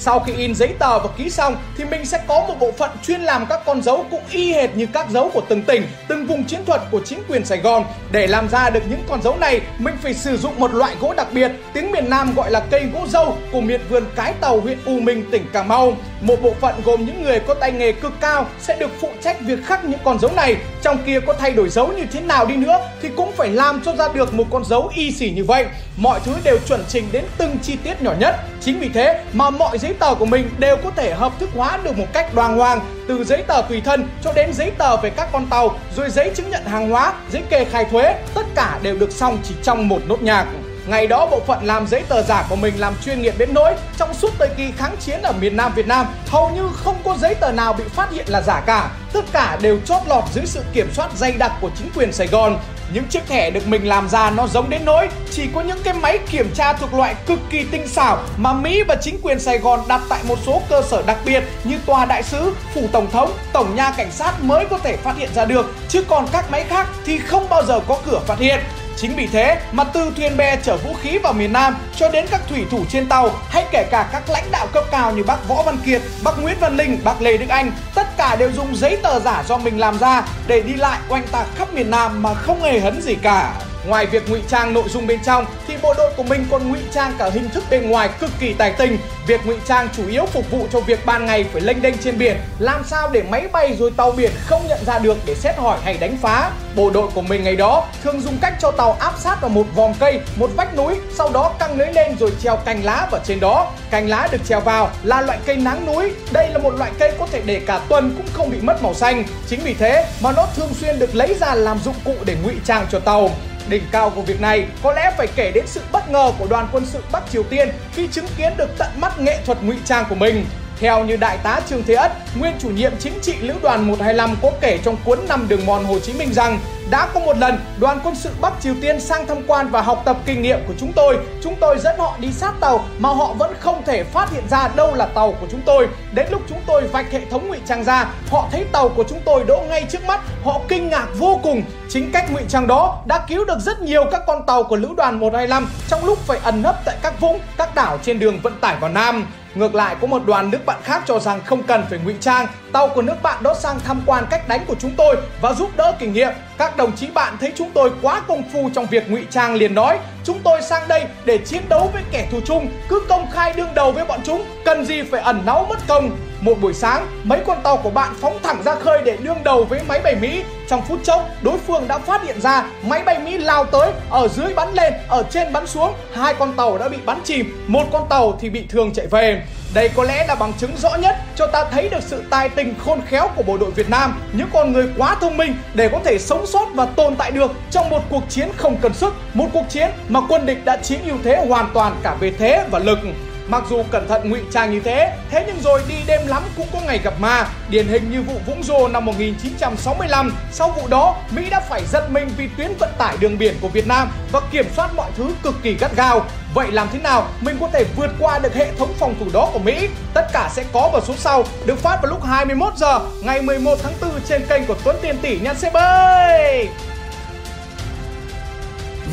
Sau 0.04 0.20
khi 0.20 0.32
in 0.32 0.54
giấy 0.54 0.68
tờ 0.78 0.98
và 0.98 1.08
ký 1.18 1.30
xong 1.30 1.56
thì 1.78 1.84
mình 1.84 2.04
sẽ 2.04 2.18
có 2.26 2.44
một 2.48 2.54
bộ 2.60 2.72
phận 2.78 2.90
chuyên 3.06 3.20
làm 3.20 3.46
các 3.46 3.60
con 3.66 3.82
dấu 3.82 4.04
cũng 4.10 4.22
y 4.30 4.52
hệt 4.52 4.76
như 4.76 4.86
các 4.86 5.10
dấu 5.10 5.30
của 5.34 5.42
từng 5.48 5.62
tỉnh, 5.62 5.82
từng 6.08 6.26
vùng 6.26 6.44
chiến 6.44 6.64
thuật 6.64 6.80
của 6.90 7.00
chính 7.04 7.22
quyền 7.28 7.44
Sài 7.44 7.58
Gòn. 7.58 7.84
Để 8.10 8.26
làm 8.26 8.48
ra 8.48 8.70
được 8.70 8.80
những 8.90 9.02
con 9.08 9.22
dấu 9.22 9.36
này, 9.36 9.60
mình 9.78 9.94
phải 10.02 10.14
sử 10.14 10.36
dụng 10.36 10.60
một 10.60 10.74
loại 10.74 10.96
gỗ 11.00 11.14
đặc 11.16 11.26
biệt, 11.32 11.50
tiếng 11.72 11.90
miền 11.90 12.10
Nam 12.10 12.34
gọi 12.34 12.50
là 12.50 12.60
cây 12.70 12.86
gỗ 12.94 13.06
dâu 13.08 13.36
của 13.52 13.60
miệt 13.60 13.80
vườn 13.88 14.04
Cái 14.16 14.32
Tàu 14.40 14.60
huyện 14.60 14.78
U 14.84 15.00
Minh 15.00 15.24
tỉnh 15.30 15.46
Cà 15.52 15.62
Mau. 15.62 15.96
Một 16.20 16.42
bộ 16.42 16.54
phận 16.60 16.74
gồm 16.84 17.06
những 17.06 17.22
người 17.22 17.40
có 17.40 17.54
tay 17.54 17.72
nghề 17.72 17.92
cực 17.92 18.12
cao 18.20 18.46
sẽ 18.60 18.76
được 18.76 18.90
phụ 19.00 19.08
trách 19.22 19.40
việc 19.40 19.58
khắc 19.64 19.84
những 19.84 20.00
con 20.04 20.18
dấu 20.18 20.30
này. 20.36 20.56
Trong 20.82 20.98
kia 21.06 21.20
có 21.26 21.32
thay 21.32 21.50
đổi 21.50 21.68
dấu 21.68 21.88
như 21.88 22.04
thế 22.12 22.20
nào 22.20 22.46
đi 22.46 22.56
nữa 22.56 22.88
thì 23.02 23.08
cũng 23.16 23.32
phải 23.32 23.48
làm 23.50 23.80
cho 23.84 23.96
ra 23.96 24.08
được 24.08 24.34
một 24.34 24.44
con 24.50 24.64
dấu 24.64 24.90
y 24.94 25.12
xỉ 25.12 25.30
như 25.30 25.44
vậy. 25.44 25.66
Mọi 25.96 26.20
thứ 26.24 26.32
đều 26.44 26.58
chuẩn 26.68 26.84
chỉnh 26.88 27.04
đến 27.12 27.24
từng 27.38 27.58
chi 27.62 27.76
tiết 27.84 28.02
nhỏ 28.02 28.12
nhất. 28.18 28.36
Chính 28.60 28.78
vì 28.80 28.88
thế 28.88 29.24
mà 29.32 29.50
mọi 29.50 29.78
giấy 29.78 29.93
tờ 29.98 30.14
của 30.14 30.26
mình 30.26 30.50
đều 30.58 30.76
có 30.76 30.90
thể 30.96 31.14
hợp 31.14 31.32
thức 31.40 31.50
hóa 31.54 31.78
được 31.84 31.98
một 31.98 32.06
cách 32.12 32.34
đoan 32.34 32.56
hoàng, 32.56 32.80
từ 33.08 33.24
giấy 33.24 33.42
tờ 33.42 33.62
tùy 33.68 33.80
thân 33.80 34.08
cho 34.22 34.32
đến 34.32 34.52
giấy 34.52 34.70
tờ 34.78 34.96
về 34.96 35.10
các 35.10 35.28
con 35.32 35.46
tàu, 35.46 35.78
rồi 35.96 36.10
giấy 36.10 36.32
chứng 36.34 36.50
nhận 36.50 36.64
hàng 36.64 36.90
hóa, 36.90 37.12
giấy 37.32 37.42
kê 37.50 37.64
khai 37.64 37.84
thuế, 37.84 38.14
tất 38.34 38.46
cả 38.54 38.78
đều 38.82 38.96
được 38.98 39.12
xong 39.12 39.38
chỉ 39.42 39.54
trong 39.62 39.88
một 39.88 40.00
nốt 40.08 40.22
nhạc. 40.22 40.46
Ngày 40.86 41.06
đó 41.06 41.26
bộ 41.26 41.40
phận 41.46 41.64
làm 41.64 41.86
giấy 41.86 42.02
tờ 42.08 42.22
giả 42.22 42.46
của 42.48 42.56
mình 42.56 42.74
làm 42.80 42.94
chuyên 43.04 43.22
nghiệp 43.22 43.34
đến 43.38 43.54
nỗi 43.54 43.74
trong 43.96 44.14
suốt 44.14 44.30
thời 44.38 44.48
kỳ 44.56 44.72
kháng 44.76 44.96
chiến 45.00 45.22
ở 45.22 45.32
miền 45.32 45.56
Nam 45.56 45.72
Việt 45.74 45.86
Nam 45.86 46.06
hầu 46.26 46.50
như 46.50 46.68
không 46.74 46.96
có 47.04 47.16
giấy 47.20 47.34
tờ 47.34 47.52
nào 47.52 47.72
bị 47.72 47.84
phát 47.88 48.12
hiện 48.12 48.24
là 48.28 48.42
giả 48.42 48.60
cả. 48.60 48.90
Tất 49.12 49.24
cả 49.32 49.58
đều 49.62 49.78
chót 49.84 50.02
lọt 50.06 50.24
dưới 50.34 50.46
sự 50.46 50.60
kiểm 50.72 50.88
soát 50.94 51.10
dày 51.16 51.32
đặc 51.32 51.52
của 51.60 51.70
chính 51.78 51.90
quyền 51.94 52.12
Sài 52.12 52.26
Gòn. 52.26 52.58
Những 52.92 53.04
chiếc 53.04 53.26
thẻ 53.26 53.50
được 53.50 53.66
mình 53.66 53.88
làm 53.88 54.08
ra 54.08 54.30
nó 54.30 54.46
giống 54.46 54.70
đến 54.70 54.84
nỗi 54.84 55.08
chỉ 55.30 55.48
có 55.54 55.60
những 55.60 55.78
cái 55.84 55.94
máy 55.94 56.18
kiểm 56.30 56.50
tra 56.54 56.72
thuộc 56.72 56.94
loại 56.94 57.14
cực 57.26 57.38
kỳ 57.50 57.64
tinh 57.64 57.88
xảo 57.88 58.18
mà 58.36 58.52
Mỹ 58.52 58.82
và 58.82 58.96
chính 59.02 59.20
quyền 59.22 59.40
Sài 59.40 59.58
Gòn 59.58 59.80
đặt 59.88 60.00
tại 60.08 60.20
một 60.28 60.38
số 60.46 60.62
cơ 60.68 60.82
sở 60.82 61.02
đặc 61.06 61.18
biệt 61.24 61.44
như 61.64 61.78
tòa 61.86 62.04
đại 62.04 62.22
sứ, 62.22 62.54
phủ 62.74 62.82
tổng 62.92 63.10
thống, 63.10 63.32
tổng 63.52 63.74
nha 63.74 63.94
cảnh 63.96 64.10
sát 64.10 64.32
mới 64.42 64.66
có 64.70 64.78
thể 64.78 64.96
phát 64.96 65.16
hiện 65.16 65.30
ra 65.34 65.44
được 65.44 65.74
chứ 65.88 66.04
còn 66.08 66.26
các 66.32 66.50
máy 66.50 66.64
khác 66.68 66.88
thì 67.04 67.18
không 67.18 67.48
bao 67.48 67.62
giờ 67.62 67.80
có 67.88 67.98
cửa 68.06 68.20
phát 68.26 68.38
hiện. 68.38 68.60
Chính 68.96 69.16
vì 69.16 69.26
thế 69.26 69.60
mà 69.72 69.84
từ 69.84 70.12
thuyền 70.16 70.36
bè 70.36 70.56
chở 70.62 70.76
vũ 70.76 70.94
khí 71.02 71.18
vào 71.18 71.32
miền 71.32 71.52
Nam 71.52 71.76
cho 71.96 72.08
đến 72.08 72.26
các 72.30 72.40
thủy 72.48 72.64
thủ 72.70 72.84
trên 72.88 73.06
tàu 73.06 73.30
hay 73.48 73.64
kể 73.72 73.88
cả 73.90 74.08
các 74.12 74.30
lãnh 74.30 74.50
đạo 74.50 74.66
cấp 74.72 74.84
cao 74.90 75.12
như 75.12 75.22
bác 75.22 75.48
Võ 75.48 75.62
Văn 75.62 75.76
Kiệt, 75.86 76.02
bác 76.24 76.38
Nguyễn 76.42 76.56
Văn 76.60 76.76
Linh, 76.76 76.98
bác 77.04 77.22
Lê 77.22 77.36
Đức 77.36 77.48
Anh, 77.48 77.72
tất 77.94 78.16
cả 78.16 78.36
đều 78.36 78.52
dùng 78.52 78.76
giấy 78.76 78.98
tờ 79.02 79.20
giả 79.20 79.44
do 79.48 79.56
mình 79.56 79.78
làm 79.78 79.98
ra 79.98 80.22
để 80.46 80.60
đi 80.60 80.74
lại 80.74 80.98
oanh 81.08 81.26
tạc 81.32 81.46
khắp 81.56 81.74
miền 81.74 81.90
Nam 81.90 82.22
mà 82.22 82.34
không 82.34 82.62
hề 82.62 82.80
hấn 82.80 83.02
gì 83.02 83.14
cả. 83.14 83.54
Ngoài 83.86 84.06
việc 84.06 84.30
ngụy 84.30 84.40
trang 84.48 84.72
nội 84.72 84.84
dung 84.88 85.06
bên 85.06 85.18
trong 85.24 85.46
bộ 85.84 85.94
đội 85.94 86.10
của 86.16 86.22
mình 86.22 86.46
còn 86.50 86.68
ngụy 86.68 86.78
trang 86.92 87.14
cả 87.18 87.30
hình 87.32 87.48
thức 87.48 87.64
bên 87.70 87.90
ngoài 87.90 88.08
cực 88.20 88.30
kỳ 88.40 88.52
tài 88.52 88.72
tình. 88.72 88.98
Việc 89.26 89.46
ngụy 89.46 89.56
trang 89.68 89.88
chủ 89.96 90.08
yếu 90.08 90.26
phục 90.26 90.50
vụ 90.50 90.66
cho 90.72 90.80
việc 90.80 91.06
ban 91.06 91.26
ngày 91.26 91.44
phải 91.52 91.60
lênh 91.60 91.82
đênh 91.82 91.98
trên 91.98 92.18
biển, 92.18 92.36
làm 92.58 92.84
sao 92.84 93.10
để 93.12 93.22
máy 93.22 93.48
bay 93.52 93.76
rồi 93.78 93.90
tàu 93.96 94.12
biển 94.12 94.30
không 94.46 94.66
nhận 94.68 94.78
ra 94.86 94.98
được 94.98 95.16
để 95.26 95.34
xét 95.34 95.56
hỏi 95.58 95.78
hay 95.84 95.94
đánh 95.94 96.16
phá. 96.22 96.50
Bộ 96.76 96.90
đội 96.90 97.10
của 97.14 97.22
mình 97.22 97.44
ngày 97.44 97.56
đó 97.56 97.86
thường 98.02 98.20
dùng 98.20 98.38
cách 98.40 98.54
cho 98.60 98.70
tàu 98.70 98.96
áp 99.00 99.14
sát 99.18 99.40
vào 99.40 99.48
một 99.48 99.66
vòng 99.74 99.94
cây, 100.00 100.20
một 100.36 100.50
vách 100.56 100.76
núi, 100.76 100.94
sau 101.14 101.30
đó 101.32 101.52
căng 101.58 101.78
lưới 101.78 101.92
lên 101.92 102.16
rồi 102.18 102.32
treo 102.42 102.56
cành 102.56 102.84
lá 102.84 103.08
vào 103.10 103.20
trên 103.24 103.40
đó. 103.40 103.72
Cành 103.90 104.08
lá 104.08 104.28
được 104.32 104.40
treo 104.48 104.60
vào 104.60 104.90
là 105.02 105.20
loại 105.20 105.38
cây 105.46 105.56
nắng 105.56 105.86
núi. 105.86 106.12
Đây 106.32 106.48
là 106.48 106.58
một 106.58 106.74
loại 106.74 106.90
cây 106.98 107.12
có 107.18 107.26
thể 107.32 107.42
để 107.46 107.60
cả 107.66 107.80
tuần 107.88 108.14
cũng 108.16 108.26
không 108.32 108.50
bị 108.50 108.58
mất 108.60 108.82
màu 108.82 108.94
xanh. 108.94 109.24
Chính 109.48 109.60
vì 109.60 109.74
thế 109.74 110.06
mà 110.20 110.32
nó 110.32 110.46
thường 110.56 110.74
xuyên 110.80 110.98
được 110.98 111.14
lấy 111.14 111.34
ra 111.40 111.54
làm 111.54 111.78
dụng 111.84 111.96
cụ 112.04 112.14
để 112.24 112.36
ngụy 112.42 112.54
trang 112.64 112.86
cho 112.92 112.98
tàu. 112.98 113.30
Đỉnh 113.68 113.82
cao 113.92 114.10
của 114.10 114.22
việc 114.22 114.40
này 114.40 114.66
có 114.82 114.92
lẽ 114.92 115.14
phải 115.16 115.26
kể 115.36 115.52
đến 115.54 115.64
sự 115.66 115.80
bất 115.92 116.10
ngờ 116.10 116.32
của 116.38 116.46
đoàn 116.50 116.68
quân 116.72 116.86
sự 116.86 116.98
Bắc 117.12 117.22
Triều 117.30 117.42
Tiên 117.42 117.68
khi 117.92 118.08
chứng 118.08 118.26
kiến 118.36 118.52
được 118.56 118.68
tận 118.78 118.90
mắt 119.00 119.20
nghệ 119.20 119.38
thuật 119.46 119.62
ngụy 119.62 119.76
trang 119.84 120.04
của 120.08 120.14
mình. 120.14 120.44
Theo 120.80 121.04
như 121.04 121.16
Đại 121.16 121.38
tá 121.38 121.60
Trương 121.68 121.82
Thế 121.82 121.94
Ất, 121.94 122.12
nguyên 122.38 122.52
chủ 122.58 122.70
nhiệm 122.70 122.92
chính 122.98 123.20
trị 123.22 123.34
Lữ 123.40 123.54
đoàn 123.62 123.88
125 123.88 124.36
có 124.42 124.50
kể 124.60 124.78
trong 124.84 124.96
cuốn 125.04 125.18
Năm 125.28 125.46
đường 125.48 125.66
mòn 125.66 125.84
Hồ 125.84 125.98
Chí 125.98 126.12
Minh 126.12 126.32
rằng 126.32 126.58
đã 126.90 127.08
có 127.14 127.20
một 127.20 127.38
lần 127.38 127.58
đoàn 127.80 128.00
quân 128.04 128.14
sự 128.14 128.30
Bắc 128.40 128.52
Triều 128.60 128.74
Tiên 128.80 129.00
sang 129.00 129.26
tham 129.26 129.38
quan 129.46 129.68
và 129.68 129.82
học 129.82 130.02
tập 130.04 130.16
kinh 130.26 130.42
nghiệm 130.42 130.58
của 130.68 130.74
chúng 130.78 130.92
tôi. 130.92 131.18
Chúng 131.42 131.56
tôi 131.60 131.78
dẫn 131.78 131.98
họ 131.98 132.16
đi 132.20 132.32
sát 132.32 132.52
tàu 132.60 132.84
mà 132.98 133.08
họ 133.08 133.32
vẫn 133.32 133.54
không 133.60 133.82
thể 133.86 134.04
phát 134.04 134.30
hiện 134.30 134.44
ra 134.50 134.68
đâu 134.76 134.94
là 134.94 135.06
tàu 135.06 135.32
của 135.32 135.46
chúng 135.50 135.60
tôi. 135.66 135.88
Đến 136.12 136.26
lúc 136.30 136.42
chúng 136.48 136.60
tôi 136.66 136.82
vạch 136.82 137.12
hệ 137.12 137.20
thống 137.30 137.48
ngụy 137.48 137.58
trang 137.66 137.84
ra, 137.84 138.06
họ 138.30 138.48
thấy 138.52 138.64
tàu 138.72 138.88
của 138.88 139.04
chúng 139.08 139.20
tôi 139.24 139.44
đỗ 139.44 139.64
ngay 139.68 139.86
trước 139.90 140.04
mắt. 140.06 140.20
Họ 140.44 140.60
kinh 140.68 140.88
ngạc 140.88 141.06
vô 141.18 141.40
cùng. 141.42 141.62
Chính 141.88 142.12
cách 142.12 142.32
ngụy 142.32 142.42
trang 142.48 142.66
đó 142.66 143.02
đã 143.06 143.24
cứu 143.28 143.44
được 143.44 143.58
rất 143.60 143.80
nhiều 143.80 144.04
các 144.10 144.22
con 144.26 144.46
tàu 144.46 144.62
của 144.64 144.76
lữ 144.76 144.88
đoàn 144.96 145.20
125 145.20 145.68
trong 145.88 146.04
lúc 146.04 146.18
phải 146.18 146.38
ẩn 146.42 146.62
nấp 146.62 146.84
tại 146.84 146.96
các 147.02 147.20
vũng, 147.20 147.40
các 147.56 147.74
đảo 147.74 147.98
trên 148.02 148.18
đường 148.18 148.40
vận 148.42 148.58
tải 148.60 148.76
vào 148.80 148.90
Nam. 148.90 149.26
Ngược 149.54 149.74
lại 149.74 149.96
có 150.00 150.06
một 150.06 150.22
đoàn 150.26 150.50
nước 150.50 150.66
bạn 150.66 150.80
khác 150.82 151.02
cho 151.06 151.18
rằng 151.18 151.40
không 151.44 151.62
cần 151.62 151.84
phải 151.90 151.98
ngụy 152.04 152.14
trang, 152.20 152.46
tàu 152.72 152.88
của 152.88 153.02
nước 153.02 153.22
bạn 153.22 153.42
đó 153.42 153.54
sang 153.54 153.80
tham 153.80 154.02
quan 154.06 154.26
cách 154.30 154.48
đánh 154.48 154.64
của 154.66 154.74
chúng 154.78 154.90
tôi 154.96 155.16
và 155.40 155.52
giúp 155.52 155.70
đỡ 155.76 155.96
kinh 155.98 156.12
nghiệm. 156.12 156.32
Các 156.58 156.76
đồng 156.76 156.96
chí 156.96 157.08
bạn 157.14 157.36
thấy 157.40 157.52
chúng 157.56 157.70
tôi 157.74 157.90
quá 158.02 158.22
công 158.28 158.42
phu 158.52 158.70
trong 158.74 158.86
việc 158.86 159.10
ngụy 159.10 159.26
trang 159.30 159.54
liền 159.54 159.74
nói, 159.74 159.98
chúng 160.24 160.38
tôi 160.44 160.62
sang 160.62 160.88
đây 160.88 161.04
để 161.24 161.38
chiến 161.38 161.62
đấu 161.68 161.90
với 161.92 162.02
kẻ 162.10 162.28
thù 162.30 162.40
chung, 162.44 162.68
cứ 162.88 163.02
công 163.08 163.30
khai 163.32 163.52
đương 163.56 163.74
đầu 163.74 163.92
với 163.92 164.04
bọn 164.04 164.20
chúng, 164.24 164.44
cần 164.64 164.84
gì 164.84 165.02
phải 165.02 165.20
ẩn 165.20 165.42
náu 165.46 165.66
mất 165.68 165.78
công. 165.88 166.10
Một 166.44 166.60
buổi 166.60 166.74
sáng, 166.74 167.06
mấy 167.24 167.40
con 167.46 167.62
tàu 167.62 167.76
của 167.76 167.90
bạn 167.90 168.14
phóng 168.20 168.38
thẳng 168.42 168.62
ra 168.64 168.74
khơi 168.74 169.02
để 169.04 169.16
đương 169.16 169.38
đầu 169.44 169.64
với 169.64 169.80
máy 169.88 170.00
bay 170.04 170.14
Mỹ. 170.14 170.44
Trong 170.68 170.82
phút 170.82 170.98
chốc, 171.04 171.28
đối 171.42 171.58
phương 171.58 171.88
đã 171.88 171.98
phát 171.98 172.24
hiện 172.24 172.40
ra 172.40 172.66
máy 172.82 173.02
bay 173.02 173.18
Mỹ 173.18 173.38
lao 173.38 173.64
tới, 173.64 173.92
ở 174.10 174.28
dưới 174.28 174.54
bắn 174.54 174.74
lên, 174.74 174.92
ở 175.08 175.22
trên 175.30 175.52
bắn 175.52 175.66
xuống. 175.66 175.92
Hai 176.12 176.34
con 176.34 176.52
tàu 176.52 176.78
đã 176.78 176.88
bị 176.88 176.96
bắn 177.06 177.20
chìm, 177.24 177.64
một 177.66 177.84
con 177.92 178.08
tàu 178.08 178.38
thì 178.40 178.50
bị 178.50 178.64
thương 178.68 178.92
chạy 178.92 179.06
về. 179.06 179.42
Đây 179.74 179.90
có 179.96 180.04
lẽ 180.04 180.26
là 180.26 180.34
bằng 180.34 180.52
chứng 180.58 180.76
rõ 180.76 180.96
nhất 180.96 181.16
cho 181.36 181.46
ta 181.46 181.64
thấy 181.70 181.88
được 181.88 182.02
sự 182.02 182.22
tài 182.30 182.48
tình 182.48 182.74
khôn 182.84 183.00
khéo 183.08 183.28
của 183.36 183.42
bộ 183.42 183.56
đội 183.58 183.70
Việt 183.70 183.90
Nam, 183.90 184.20
những 184.32 184.48
con 184.52 184.72
người 184.72 184.88
quá 184.98 185.16
thông 185.20 185.36
minh 185.36 185.54
để 185.74 185.88
có 185.88 185.98
thể 186.04 186.18
sống 186.18 186.46
sót 186.46 186.66
và 186.74 186.86
tồn 186.86 187.16
tại 187.16 187.30
được 187.30 187.50
trong 187.70 187.90
một 187.90 188.00
cuộc 188.10 188.22
chiến 188.28 188.48
không 188.56 188.76
cần 188.82 188.94
sức, 188.94 189.14
một 189.34 189.46
cuộc 189.52 189.64
chiến 189.68 189.90
mà 190.08 190.20
quân 190.28 190.46
địch 190.46 190.64
đã 190.64 190.76
chiếm 190.76 190.98
ưu 191.06 191.16
thế 191.24 191.46
hoàn 191.48 191.70
toàn 191.74 191.96
cả 192.02 192.16
về 192.20 192.32
thế 192.38 192.66
và 192.70 192.78
lực. 192.78 192.98
Mặc 193.46 193.62
dù 193.70 193.82
cẩn 193.90 194.08
thận 194.08 194.30
ngụy 194.30 194.40
trang 194.52 194.72
như 194.72 194.80
thế, 194.80 195.16
thế 195.30 195.44
nhưng 195.46 195.60
rồi 195.62 195.82
đi 195.88 195.94
đêm 196.06 196.26
lắm 196.26 196.42
cũng 196.56 196.66
có 196.72 196.80
ngày 196.86 197.00
gặp 197.04 197.14
ma. 197.20 197.46
Điển 197.68 197.88
hình 197.88 198.10
như 198.10 198.22
vụ 198.22 198.34
Vũng 198.46 198.62
Rô 198.62 198.88
năm 198.88 199.04
1965. 199.04 200.34
Sau 200.52 200.70
vụ 200.70 200.88
đó, 200.88 201.16
Mỹ 201.30 201.50
đã 201.50 201.60
phải 201.60 201.82
giật 201.92 202.10
mình 202.10 202.28
vì 202.36 202.48
tuyến 202.56 202.72
vận 202.78 202.90
tải 202.98 203.16
đường 203.20 203.38
biển 203.38 203.54
của 203.60 203.68
Việt 203.68 203.86
Nam 203.86 204.10
và 204.32 204.40
kiểm 204.50 204.66
soát 204.76 204.90
mọi 204.96 205.10
thứ 205.16 205.34
cực 205.42 205.54
kỳ 205.62 205.74
gắt 205.74 205.96
gao. 205.96 206.26
Vậy 206.54 206.72
làm 206.72 206.88
thế 206.92 206.98
nào 206.98 207.28
mình 207.40 207.56
có 207.60 207.68
thể 207.72 207.84
vượt 207.96 208.10
qua 208.20 208.38
được 208.38 208.54
hệ 208.54 208.72
thống 208.78 208.92
phòng 208.98 209.14
thủ 209.20 209.26
đó 209.32 209.50
của 209.52 209.58
Mỹ? 209.58 209.88
Tất 210.14 210.26
cả 210.32 210.50
sẽ 210.52 210.64
có 210.72 210.88
vào 210.92 211.02
số 211.04 211.14
sau, 211.16 211.44
được 211.66 211.78
phát 211.78 211.98
vào 212.02 212.10
lúc 212.10 212.24
21 212.24 212.76
giờ 212.76 213.00
ngày 213.22 213.42
11 213.42 213.78
tháng 213.82 213.92
4 214.00 214.10
trên 214.28 214.46
kênh 214.46 214.66
của 214.66 214.76
Tuấn 214.84 214.96
Tiền 215.02 215.18
Tỷ 215.22 215.38
nha 215.40 215.54
Sếp 215.54 215.72
ơi! 215.72 216.68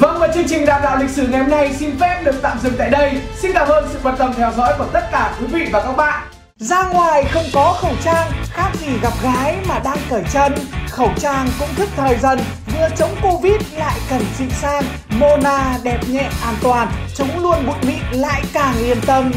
Vâng 0.01 0.19
và 0.19 0.27
chương 0.27 0.47
trình 0.47 0.65
đào 0.65 0.79
tạo 0.83 0.97
lịch 0.97 1.09
sử 1.09 1.27
ngày 1.27 1.41
hôm 1.41 1.49
nay 1.49 1.73
xin 1.73 1.99
phép 1.99 2.21
được 2.23 2.35
tạm 2.41 2.59
dừng 2.63 2.73
tại 2.77 2.89
đây. 2.89 3.21
Xin 3.37 3.51
cảm 3.53 3.67
ơn 3.67 3.87
sự 3.93 3.99
quan 4.03 4.17
tâm 4.17 4.33
theo 4.37 4.51
dõi 4.57 4.73
của 4.77 4.85
tất 4.93 5.11
cả 5.11 5.35
quý 5.39 5.45
vị 5.47 5.67
và 5.71 5.81
các 5.81 5.97
bạn. 5.97 6.23
Ra 6.57 6.83
ngoài 6.83 7.23
không 7.31 7.43
có 7.53 7.77
khẩu 7.81 7.93
trang, 8.03 8.31
khác 8.49 8.69
gì 8.79 8.87
gặp 9.01 9.13
gái 9.23 9.57
mà 9.67 9.79
đang 9.79 9.97
cởi 10.09 10.23
chân. 10.33 10.53
Khẩu 10.89 11.09
trang 11.19 11.47
cũng 11.59 11.67
thức 11.75 11.89
thời 11.95 12.17
dần, 12.17 12.39
vừa 12.77 12.87
chống 12.97 13.15
Covid 13.21 13.61
lại 13.77 13.99
cần 14.09 14.21
xịn 14.37 14.49
sang. 14.49 14.83
Mona 15.09 15.77
đẹp 15.83 15.99
nhẹ 16.09 16.29
an 16.43 16.55
toàn, 16.63 16.91
chống 17.15 17.39
luôn 17.39 17.55
bụi 17.67 17.75
mịn 17.87 18.19
lại 18.21 18.41
càng 18.53 18.75
yên 18.77 18.97
tâm. 19.05 19.31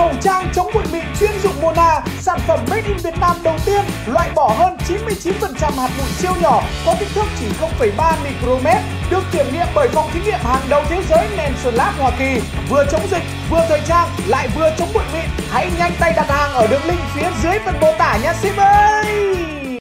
Khẩu 0.00 0.12
trang 0.20 0.52
chống 0.54 0.70
bụi 0.74 0.82
mịn 0.92 1.04
chuyên 1.20 1.30
dụng 1.42 1.62
Mona, 1.62 2.00
sản 2.20 2.38
phẩm 2.46 2.60
made 2.70 2.88
in 2.88 2.96
Việt 2.96 3.14
Nam 3.20 3.36
đầu 3.42 3.56
tiên, 3.66 3.80
loại 4.06 4.30
bỏ 4.34 4.54
hơn 4.58 4.76
99% 4.88 5.70
hạt 5.76 5.90
bụi 5.98 6.08
siêu 6.18 6.32
nhỏ, 6.42 6.62
có 6.86 6.94
kích 7.00 7.08
thước 7.14 7.24
chỉ 7.40 7.46
0,3 7.78 8.14
micromet, 8.24 8.82
được 9.10 9.22
kiểm 9.32 9.46
nghiệm 9.52 9.66
bởi 9.74 9.88
phòng 9.88 10.10
thí 10.12 10.20
nghiệm 10.20 10.38
hàng 10.42 10.62
đầu 10.68 10.82
thế 10.88 11.02
giới 11.10 11.28
Nelson 11.36 11.74
Lab 11.74 11.94
Hoa 11.98 12.10
Kỳ. 12.18 12.40
Vừa 12.68 12.84
chống 12.92 13.06
dịch, 13.10 13.22
vừa 13.50 13.64
thời 13.68 13.80
trang, 13.88 14.08
lại 14.26 14.48
vừa 14.56 14.70
chống 14.78 14.88
bụi 14.94 15.04
mịn. 15.12 15.46
Hãy 15.50 15.70
nhanh 15.78 15.92
tay 16.00 16.12
đặt 16.16 16.28
hàng 16.28 16.52
ở 16.52 16.66
đường 16.66 16.84
link 16.84 17.00
phía 17.14 17.28
dưới 17.42 17.58
phần 17.64 17.74
mô 17.80 17.92
tả 17.98 18.18
nha 18.22 18.34
ship 18.34 18.56
ơi! 18.56 19.59